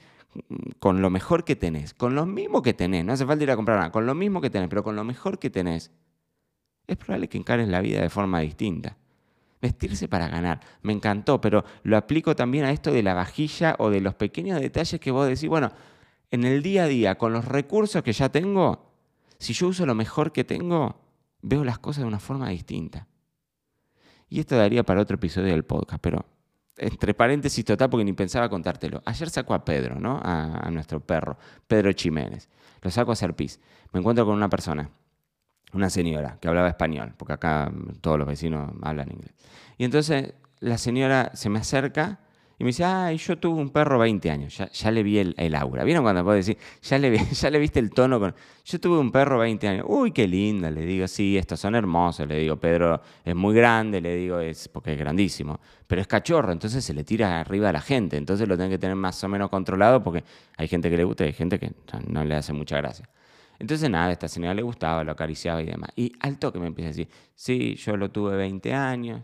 con 0.78 1.00
lo 1.00 1.10
mejor 1.10 1.44
que 1.44 1.56
tenés, 1.56 1.94
con 1.94 2.14
lo 2.14 2.26
mismo 2.26 2.62
que 2.62 2.74
tenés, 2.74 3.04
no 3.04 3.12
hace 3.12 3.26
falta 3.26 3.44
ir 3.44 3.50
a 3.50 3.56
comprar 3.56 3.78
nada, 3.78 3.92
con 3.92 4.06
lo 4.06 4.14
mismo 4.14 4.40
que 4.40 4.50
tenés, 4.50 4.68
pero 4.68 4.82
con 4.82 4.96
lo 4.96 5.04
mejor 5.04 5.38
que 5.38 5.50
tenés, 5.50 5.90
es 6.86 6.96
probable 6.96 7.28
que 7.28 7.38
encares 7.38 7.68
la 7.68 7.80
vida 7.80 8.02
de 8.02 8.10
forma 8.10 8.40
distinta. 8.40 8.96
Vestirse 9.60 10.08
para 10.08 10.28
ganar, 10.28 10.60
me 10.82 10.92
encantó, 10.92 11.40
pero 11.40 11.64
lo 11.82 11.96
aplico 11.96 12.36
también 12.36 12.64
a 12.64 12.70
esto 12.70 12.92
de 12.92 13.02
la 13.02 13.14
vajilla 13.14 13.74
o 13.78 13.90
de 13.90 14.00
los 14.00 14.14
pequeños 14.14 14.60
detalles 14.60 15.00
que 15.00 15.10
vos 15.10 15.26
decís, 15.26 15.48
bueno, 15.48 15.72
en 16.30 16.44
el 16.44 16.62
día 16.62 16.84
a 16.84 16.86
día, 16.86 17.18
con 17.18 17.32
los 17.32 17.44
recursos 17.44 18.02
que 18.02 18.12
ya 18.12 18.28
tengo, 18.28 18.92
si 19.38 19.52
yo 19.52 19.68
uso 19.68 19.86
lo 19.86 19.94
mejor 19.94 20.32
que 20.32 20.44
tengo, 20.44 21.00
veo 21.42 21.64
las 21.64 21.78
cosas 21.78 22.02
de 22.02 22.08
una 22.08 22.20
forma 22.20 22.48
distinta. 22.50 23.06
Y 24.28 24.40
esto 24.40 24.56
daría 24.56 24.84
para 24.84 25.00
otro 25.00 25.16
episodio 25.16 25.48
del 25.48 25.64
podcast, 25.64 26.02
pero 26.02 26.26
entre 26.76 27.14
paréntesis 27.14 27.64
total 27.64 27.90
porque 27.90 28.04
ni 28.04 28.12
pensaba 28.12 28.48
contártelo. 28.48 29.02
Ayer 29.04 29.30
saco 29.30 29.54
a 29.54 29.64
Pedro, 29.64 29.98
¿no? 29.98 30.20
A, 30.22 30.70
nuestro 30.70 31.00
perro, 31.00 31.38
Pedro 31.66 31.92
Chiménez. 31.92 32.48
Lo 32.82 32.90
saco 32.90 33.10
a 33.10 33.14
hacer 33.14 33.34
pis. 33.34 33.60
Me 33.92 34.00
encuentro 34.00 34.24
con 34.24 34.34
una 34.34 34.48
persona, 34.48 34.90
una 35.72 35.90
señora, 35.90 36.38
que 36.40 36.48
hablaba 36.48 36.68
español, 36.68 37.14
porque 37.16 37.34
acá 37.34 37.72
todos 38.00 38.18
los 38.18 38.26
vecinos 38.26 38.72
hablan 38.82 39.10
inglés. 39.10 39.32
Y 39.76 39.84
entonces 39.84 40.34
la 40.60 40.78
señora 40.78 41.30
se 41.34 41.48
me 41.48 41.58
acerca 41.58 42.20
y 42.60 42.64
me 42.64 42.68
dice, 42.68 42.84
ay, 42.84 43.18
yo 43.18 43.38
tuve 43.38 43.60
un 43.60 43.70
perro 43.70 44.00
20 44.00 44.30
años, 44.32 44.60
ya, 44.72 44.90
le 44.90 45.04
vi 45.04 45.18
el, 45.18 45.54
aura. 45.54 45.84
¿Vieron 45.84 46.02
cuando 46.02 46.24
puedo 46.24 46.36
decir, 46.36 46.58
ya 46.82 46.98
le, 46.98 47.16
ya 47.32 47.50
le 47.50 47.58
viste 47.60 47.78
el 47.78 47.90
tono 47.90 48.18
con... 48.18 48.34
Yo 48.64 48.80
tuve 48.80 48.98
un 48.98 49.12
perro 49.12 49.38
20 49.38 49.68
años, 49.68 49.86
uy, 49.88 50.10
qué 50.10 50.26
linda, 50.26 50.68
le 50.68 50.84
digo, 50.84 51.06
sí, 51.06 51.38
estos 51.38 51.60
son 51.60 51.76
hermosos, 51.76 52.26
le 52.26 52.36
digo, 52.40 52.56
Pedro 52.56 53.00
es 53.24 53.36
muy 53.36 53.54
grande, 53.54 54.00
le 54.00 54.16
digo, 54.16 54.40
es 54.40 54.66
porque 54.66 54.94
es 54.94 54.98
grandísimo, 54.98 55.60
pero 55.86 56.00
es 56.00 56.08
cachorro, 56.08 56.50
entonces 56.50 56.84
se 56.84 56.92
le 56.92 57.04
tira 57.04 57.40
arriba 57.40 57.68
a 57.68 57.72
la 57.72 57.80
gente, 57.80 58.16
entonces 58.16 58.48
lo 58.48 58.56
tienen 58.56 58.72
que 58.72 58.78
tener 58.78 58.96
más 58.96 59.22
o 59.22 59.28
menos 59.28 59.50
controlado 59.50 60.02
porque 60.02 60.24
hay 60.56 60.66
gente 60.66 60.90
que 60.90 60.96
le 60.96 61.04
gusta 61.04 61.24
y 61.24 61.28
hay 61.28 61.34
gente 61.34 61.60
que 61.60 61.72
no 62.08 62.24
le 62.24 62.34
hace 62.34 62.52
mucha 62.52 62.76
gracia. 62.78 63.08
Entonces 63.58 63.90
nada, 63.90 64.12
esta 64.12 64.28
señora 64.28 64.54
le 64.54 64.62
gustaba, 64.62 65.02
lo 65.04 65.12
acariciaba 65.12 65.62
y 65.62 65.66
demás. 65.66 65.90
Y 65.96 66.12
al 66.20 66.38
toque 66.38 66.58
me 66.58 66.68
empieza 66.68 66.88
a 66.88 66.92
decir, 66.92 67.08
sí, 67.34 67.74
yo 67.74 67.96
lo 67.96 68.10
tuve 68.10 68.36
20 68.36 68.72
años, 68.72 69.22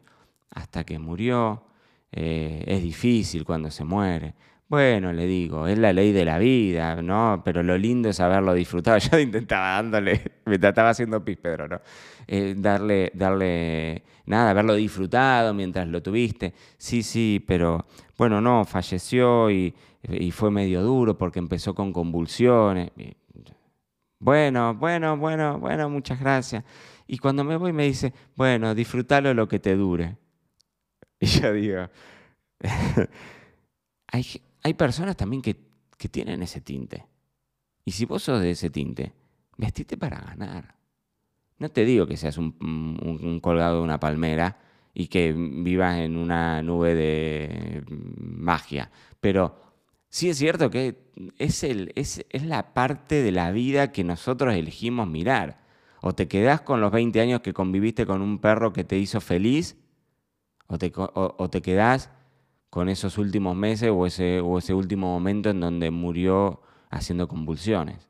hasta 0.50 0.84
que 0.84 0.98
murió 0.98 1.64
eh, 2.12 2.62
es 2.66 2.82
difícil 2.82 3.44
cuando 3.44 3.70
se 3.70 3.84
muere. 3.84 4.34
Bueno, 4.68 5.12
le 5.12 5.26
digo, 5.26 5.68
es 5.68 5.78
la 5.78 5.92
ley 5.92 6.12
de 6.12 6.24
la 6.24 6.38
vida, 6.38 7.00
¿no? 7.02 7.42
Pero 7.44 7.62
lo 7.62 7.76
lindo 7.76 8.08
es 8.08 8.18
haberlo 8.20 8.54
disfrutado. 8.54 8.98
Yo 9.12 9.18
intentaba 9.18 9.76
dándole, 9.76 10.22
me 10.46 10.58
trataba 10.58 10.90
haciendo 10.90 11.24
pis, 11.24 11.36
Pedro, 11.36 11.68
¿no? 11.68 11.80
Eh, 12.26 12.54
darle, 12.56 13.12
darle, 13.14 14.02
nada, 14.26 14.50
haberlo 14.50 14.74
disfrutado 14.74 15.54
mientras 15.54 15.86
lo 15.86 16.02
tuviste. 16.02 16.54
Sí, 16.78 17.02
sí, 17.02 17.44
pero 17.46 17.86
bueno, 18.16 18.40
no, 18.40 18.64
falleció 18.64 19.50
y 19.50 19.74
fue 20.32 20.50
medio 20.50 20.82
duro 20.82 21.16
porque 21.16 21.38
empezó 21.38 21.74
con 21.74 21.92
convulsiones. 21.92 22.90
Bueno, 24.24 24.74
bueno, 24.74 25.18
bueno, 25.18 25.58
bueno, 25.58 25.90
muchas 25.90 26.18
gracias. 26.18 26.64
Y 27.06 27.18
cuando 27.18 27.44
me 27.44 27.58
voy 27.58 27.74
me 27.74 27.84
dice, 27.84 28.14
bueno, 28.36 28.74
disfrútalo 28.74 29.34
lo 29.34 29.46
que 29.46 29.58
te 29.58 29.76
dure. 29.76 30.16
Y 31.20 31.26
yo 31.26 31.52
digo, 31.52 31.88
hay, 34.08 34.26
hay, 34.62 34.74
personas 34.74 35.16
también 35.16 35.42
que, 35.42 35.56
que, 35.98 36.08
tienen 36.08 36.42
ese 36.42 36.62
tinte. 36.62 37.04
Y 37.84 37.92
si 37.92 38.06
vos 38.06 38.22
sos 38.22 38.40
de 38.40 38.52
ese 38.52 38.70
tinte, 38.70 39.12
vestite 39.58 39.98
para 39.98 40.20
ganar. 40.20 40.74
No 41.58 41.68
te 41.68 41.84
digo 41.84 42.06
que 42.06 42.16
seas 42.16 42.38
un, 42.38 42.56
un, 42.60 43.40
colgado 43.40 43.76
de 43.76 43.82
una 43.82 44.00
palmera 44.00 44.58
y 44.94 45.08
que 45.08 45.32
vivas 45.32 45.98
en 45.98 46.16
una 46.16 46.62
nube 46.62 46.94
de 46.94 47.84
magia, 47.88 48.90
pero 49.20 49.63
sí 50.14 50.30
es 50.30 50.38
cierto 50.38 50.70
que 50.70 51.10
es, 51.38 51.64
el, 51.64 51.90
es, 51.96 52.24
es 52.30 52.44
la 52.44 52.72
parte 52.72 53.20
de 53.20 53.32
la 53.32 53.50
vida 53.50 53.90
que 53.90 54.04
nosotros 54.04 54.54
elegimos 54.54 55.08
mirar. 55.08 55.64
O 56.02 56.14
te 56.14 56.28
quedás 56.28 56.60
con 56.60 56.80
los 56.80 56.92
20 56.92 57.20
años 57.20 57.40
que 57.40 57.52
conviviste 57.52 58.06
con 58.06 58.22
un 58.22 58.38
perro 58.38 58.72
que 58.72 58.84
te 58.84 58.96
hizo 58.96 59.20
feliz, 59.20 59.76
o 60.68 60.78
te, 60.78 60.92
o, 60.94 61.50
te 61.50 61.62
quedás 61.62 62.10
con 62.70 62.88
esos 62.88 63.18
últimos 63.18 63.56
meses 63.56 63.90
o 63.92 64.06
ese, 64.06 64.38
o 64.38 64.58
ese 64.58 64.72
último 64.72 65.08
momento 65.08 65.50
en 65.50 65.58
donde 65.58 65.90
murió 65.90 66.62
haciendo 66.90 67.26
convulsiones. 67.26 68.08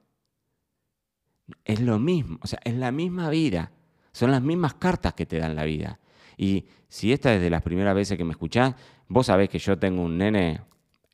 Es 1.64 1.80
lo 1.80 1.98
mismo, 1.98 2.38
o 2.42 2.46
sea, 2.46 2.58
es 2.64 2.74
la 2.74 2.92
misma 2.92 3.30
vida. 3.30 3.72
Son 4.12 4.30
las 4.30 4.42
mismas 4.42 4.74
cartas 4.74 5.14
que 5.14 5.24
te 5.24 5.38
dan 5.38 5.56
la 5.56 5.64
vida. 5.64 6.00
Y 6.36 6.66
si 6.86 7.14
esta 7.14 7.34
es 7.34 7.40
de 7.40 7.48
las 7.48 7.62
primeras 7.62 7.94
veces 7.94 8.18
que 8.18 8.24
me 8.24 8.32
escuchás, 8.32 8.74
vos 9.08 9.24
sabés 9.24 9.48
que 9.48 9.58
yo 9.58 9.78
tengo 9.78 10.02
un 10.02 10.18
nene, 10.18 10.60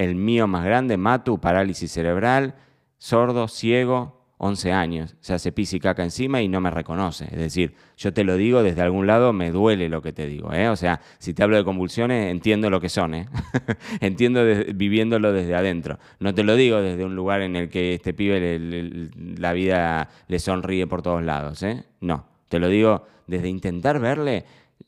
el 0.01 0.15
mío 0.15 0.47
más 0.47 0.65
grande, 0.65 0.97
Matu, 0.97 1.39
parálisis 1.39 1.93
cerebral, 1.93 2.55
sordo, 2.97 3.49
ciego, 3.49 4.19
11 4.39 4.73
años, 4.73 5.17
se 5.21 5.35
hace 5.35 5.53
pis 5.53 5.75
y 5.75 5.81
caca 5.81 6.03
encima 6.03 6.41
y 6.41 6.49
no 6.49 6.63
me 6.63 6.71
reconoce. 6.71 7.27
Es 7.27 7.37
decir, 7.37 7.75
yo 7.99 8.11
te 8.15 8.25
lo 8.25 8.39
digo 8.39 8.63
desde 8.63 8.81
algún 8.81 9.07
lado, 9.07 9.35
me 9.35 9.51
duele 9.51 9.91
lo 9.91 10.01
que 10.01 10.15
te 10.15 10.27
digo. 10.27 10.55
¿eh? 10.55 10.71
O 10.71 10.77
sea, 10.77 11.03
si 11.19 11.35
te 11.35 11.43
hablo 11.43 11.59
de 11.59 11.65
convulsiones, 11.65 12.31
entiendo 12.31 12.71
lo 12.71 12.81
que 12.81 12.89
son. 12.89 13.15
¿eh? 13.15 13.29
entiendo 14.01 14.43
viviéndolo 14.75 15.35
desde 15.35 15.55
adentro. 15.55 15.99
No 16.19 16.33
te 16.33 16.45
lo 16.45 16.57
digo 16.57 16.81
desde 16.81 17.05
un 17.05 17.15
lugar 17.15 17.43
en 17.43 17.55
el 17.55 17.69
que 17.69 17.93
este 17.93 18.15
pibe 18.15 19.11
la 19.37 19.53
vida 19.53 20.09
le 20.29 20.39
sonríe 20.39 20.87
por 20.87 21.03
todos 21.03 21.23
lados. 21.23 21.63
¿eh? 21.63 21.85
No, 22.01 22.25
te 22.49 22.59
lo 22.59 22.69
digo 22.69 23.05
desde 23.27 23.51
intentar 23.51 24.01
verle 24.01 24.47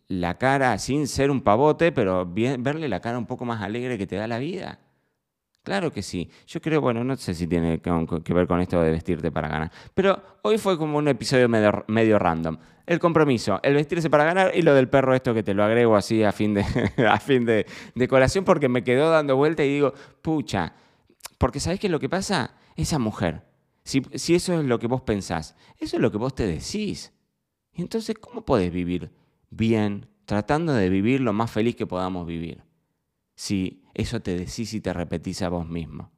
la 0.09 0.38
cara 0.38 0.79
sin 0.79 1.07
ser 1.07 1.31
un 1.31 1.42
pavote, 1.42 1.92
pero 1.92 2.27
verle 2.27 2.88
la 2.88 3.01
cara 3.01 3.18
un 3.18 3.27
poco 3.27 3.44
más 3.44 3.61
alegre 3.61 3.98
que 3.98 4.07
te 4.07 4.16
da 4.16 4.27
la 4.27 4.38
vida. 4.38 4.79
Claro 5.62 5.92
que 5.92 6.03
sí. 6.03 6.29
Yo 6.46 6.61
creo, 6.61 6.81
bueno, 6.81 7.05
no 7.05 7.16
sé 7.16 7.35
si 7.35 7.46
tiene 7.46 7.81
que 7.81 8.35
ver 8.35 8.46
con 8.48 8.61
esto 8.61 8.81
de 8.81 8.90
vestirte 8.90 9.31
para 9.31 9.48
ganar. 9.48 9.70
Pero 9.94 10.20
hoy 10.42 10.59
fue 10.59 10.77
como 10.77 10.98
un 10.98 11.07
episodio 11.07 11.48
medio, 11.48 12.18
random. 12.18 12.59
El 12.85 12.98
compromiso, 12.98 13.61
el 13.62 13.75
vestirse 13.75 14.11
para 14.11 14.25
ganar 14.25 14.53
y 14.57 14.62
lo 14.62 14.75
del 14.75 14.88
perro 14.88 15.14
esto 15.14 15.33
que 15.33 15.44
te 15.44 15.55
lo 15.55 15.62
agrego 15.62 15.94
así 15.94 16.25
a 16.25 16.33
fin 16.33 16.55
de, 16.55 16.64
a 17.09 17.20
fin 17.20 17.44
de, 17.44 17.64
colación 18.09 18.44
porque 18.44 18.68
me 18.68 18.83
quedó 18.83 19.11
dando 19.11 19.37
vuelta 19.37 19.64
y 19.64 19.72
digo, 19.72 19.94
pucha, 20.20 20.75
porque 21.38 21.61
¿sabés 21.61 21.79
qué 21.79 21.87
es 21.87 21.92
lo 21.92 22.01
que 22.01 22.09
pasa? 22.09 22.57
Esa 22.75 22.98
mujer, 22.98 23.44
si, 23.85 24.03
si 24.14 24.35
eso 24.35 24.59
es 24.59 24.66
lo 24.66 24.81
que 24.81 24.88
vos 24.88 25.03
pensás, 25.03 25.55
eso 25.79 25.96
es 25.96 26.03
lo 26.03 26.11
que 26.11 26.18
vos 26.18 26.35
te 26.35 26.44
decís. 26.44 27.12
Y 27.72 27.83
entonces, 27.83 28.16
¿cómo 28.18 28.44
podés 28.44 28.72
vivir 28.72 29.12
bien 29.51 30.09
tratando 30.25 30.72
de 30.72 30.88
vivir 30.88 31.20
lo 31.20 31.33
más 31.33 31.53
feliz 31.53 31.77
que 31.77 31.87
podamos 31.87 32.27
vivir? 32.27 32.64
Si 33.35 33.83
eso 33.95 34.21
te 34.21 34.37
decís 34.37 34.75
y 34.75 34.81
te 34.81 34.92
repetís 34.92 35.42
a 35.42 35.49
vos 35.49 35.66
mismo. 35.66 36.11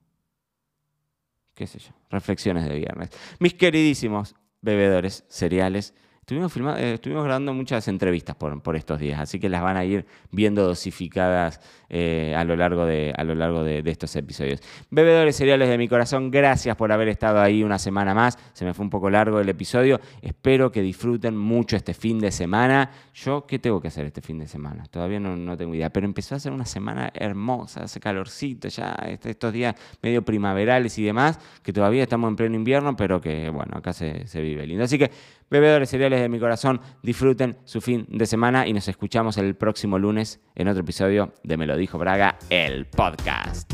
¿Qué 1.54 1.66
sé 1.66 1.78
yo? 1.78 1.90
Reflexiones 2.10 2.68
de 2.68 2.74
viernes. 2.74 3.10
Mis 3.38 3.54
queridísimos 3.54 4.34
bebedores 4.60 5.24
cereales, 5.28 5.94
Estuvimos, 6.24 6.56
eh, 6.78 6.94
estuvimos 6.94 7.22
grabando 7.24 7.52
muchas 7.52 7.86
entrevistas 7.86 8.34
por, 8.34 8.62
por, 8.62 8.76
estos 8.76 8.98
días, 8.98 9.20
así 9.20 9.38
que 9.38 9.50
las 9.50 9.60
van 9.60 9.76
a 9.76 9.84
ir 9.84 10.06
viendo 10.30 10.66
dosificadas 10.66 11.60
eh, 11.90 12.34
a 12.34 12.44
lo 12.44 12.56
largo, 12.56 12.86
de, 12.86 13.12
a 13.14 13.24
lo 13.24 13.34
largo 13.34 13.62
de, 13.62 13.82
estos 13.84 14.16
episodios. 14.16 14.60
Bebedores 14.88 15.36
cereales 15.36 15.68
de 15.68 15.76
mi 15.76 15.86
corazón, 15.86 16.30
gracias 16.30 16.76
por 16.76 16.90
haber 16.92 17.08
estado 17.08 17.42
ahí 17.42 17.62
una 17.62 17.78
semana 17.78 18.14
más. 18.14 18.38
Se 18.54 18.64
me 18.64 18.72
fue 18.72 18.84
un 18.84 18.90
poco 18.90 19.10
largo 19.10 19.38
el 19.38 19.50
episodio. 19.50 20.00
Espero 20.22 20.72
que 20.72 20.80
disfruten 20.80 21.36
mucho 21.36 21.76
este 21.76 21.92
fin 21.92 22.18
de 22.18 22.30
semana. 22.30 22.90
Yo, 23.12 23.44
¿qué 23.46 23.58
tengo 23.58 23.82
que 23.82 23.88
hacer 23.88 24.06
este 24.06 24.22
fin 24.22 24.38
de 24.38 24.48
semana? 24.48 24.86
Todavía 24.86 25.20
no, 25.20 25.36
no 25.36 25.58
tengo 25.58 25.74
idea, 25.74 25.90
pero 25.90 26.06
empezó 26.06 26.36
a 26.36 26.40
ser 26.40 26.52
una 26.52 26.64
semana 26.64 27.10
hermosa, 27.12 27.84
hace 27.84 28.00
calorcito 28.00 28.68
ya, 28.68 28.94
este, 29.06 29.28
estos 29.28 29.52
días 29.52 29.74
medio 30.00 30.24
primaverales 30.24 30.98
y 30.98 31.04
demás, 31.04 31.38
que 31.62 31.74
todavía 31.74 32.04
estamos 32.04 32.30
en 32.30 32.36
pleno 32.36 32.56
invierno, 32.56 32.96
pero 32.96 33.20
que 33.20 33.50
bueno, 33.50 33.76
acá 33.76 33.92
se, 33.92 34.26
se 34.26 34.40
vive 34.40 34.66
lindo. 34.66 34.84
Así 34.84 34.98
que 34.98 35.10
Bebedores 35.50 35.90
cereales 35.90 36.20
de 36.20 36.28
mi 36.28 36.38
corazón, 36.38 36.80
disfruten 37.02 37.56
su 37.64 37.80
fin 37.80 38.06
de 38.08 38.26
semana 38.26 38.66
y 38.66 38.72
nos 38.72 38.88
escuchamos 38.88 39.36
el 39.38 39.54
próximo 39.54 39.98
lunes 39.98 40.40
en 40.54 40.68
otro 40.68 40.82
episodio 40.82 41.32
de 41.42 41.56
Me 41.56 41.66
lo 41.66 41.76
dijo 41.76 41.98
Braga, 41.98 42.38
el 42.50 42.86
podcast. 42.86 43.72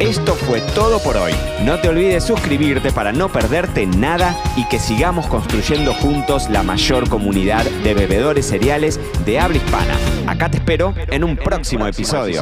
Esto 0.00 0.34
fue 0.34 0.62
todo 0.74 0.98
por 1.00 1.18
hoy. 1.18 1.32
No 1.62 1.78
te 1.78 1.90
olvides 1.90 2.24
suscribirte 2.24 2.90
para 2.90 3.12
no 3.12 3.28
perderte 3.28 3.84
nada 3.84 4.34
y 4.56 4.66
que 4.68 4.78
sigamos 4.78 5.26
construyendo 5.26 5.92
juntos 5.92 6.48
la 6.48 6.62
mayor 6.62 7.06
comunidad 7.10 7.66
de 7.84 7.92
bebedores 7.92 8.46
cereales 8.46 8.98
de 9.26 9.38
habla 9.38 9.58
hispana. 9.58 9.98
Acá 10.26 10.50
te 10.50 10.56
espero 10.56 10.94
en 11.08 11.22
un 11.22 11.36
próximo 11.36 11.86
episodio. 11.86 12.40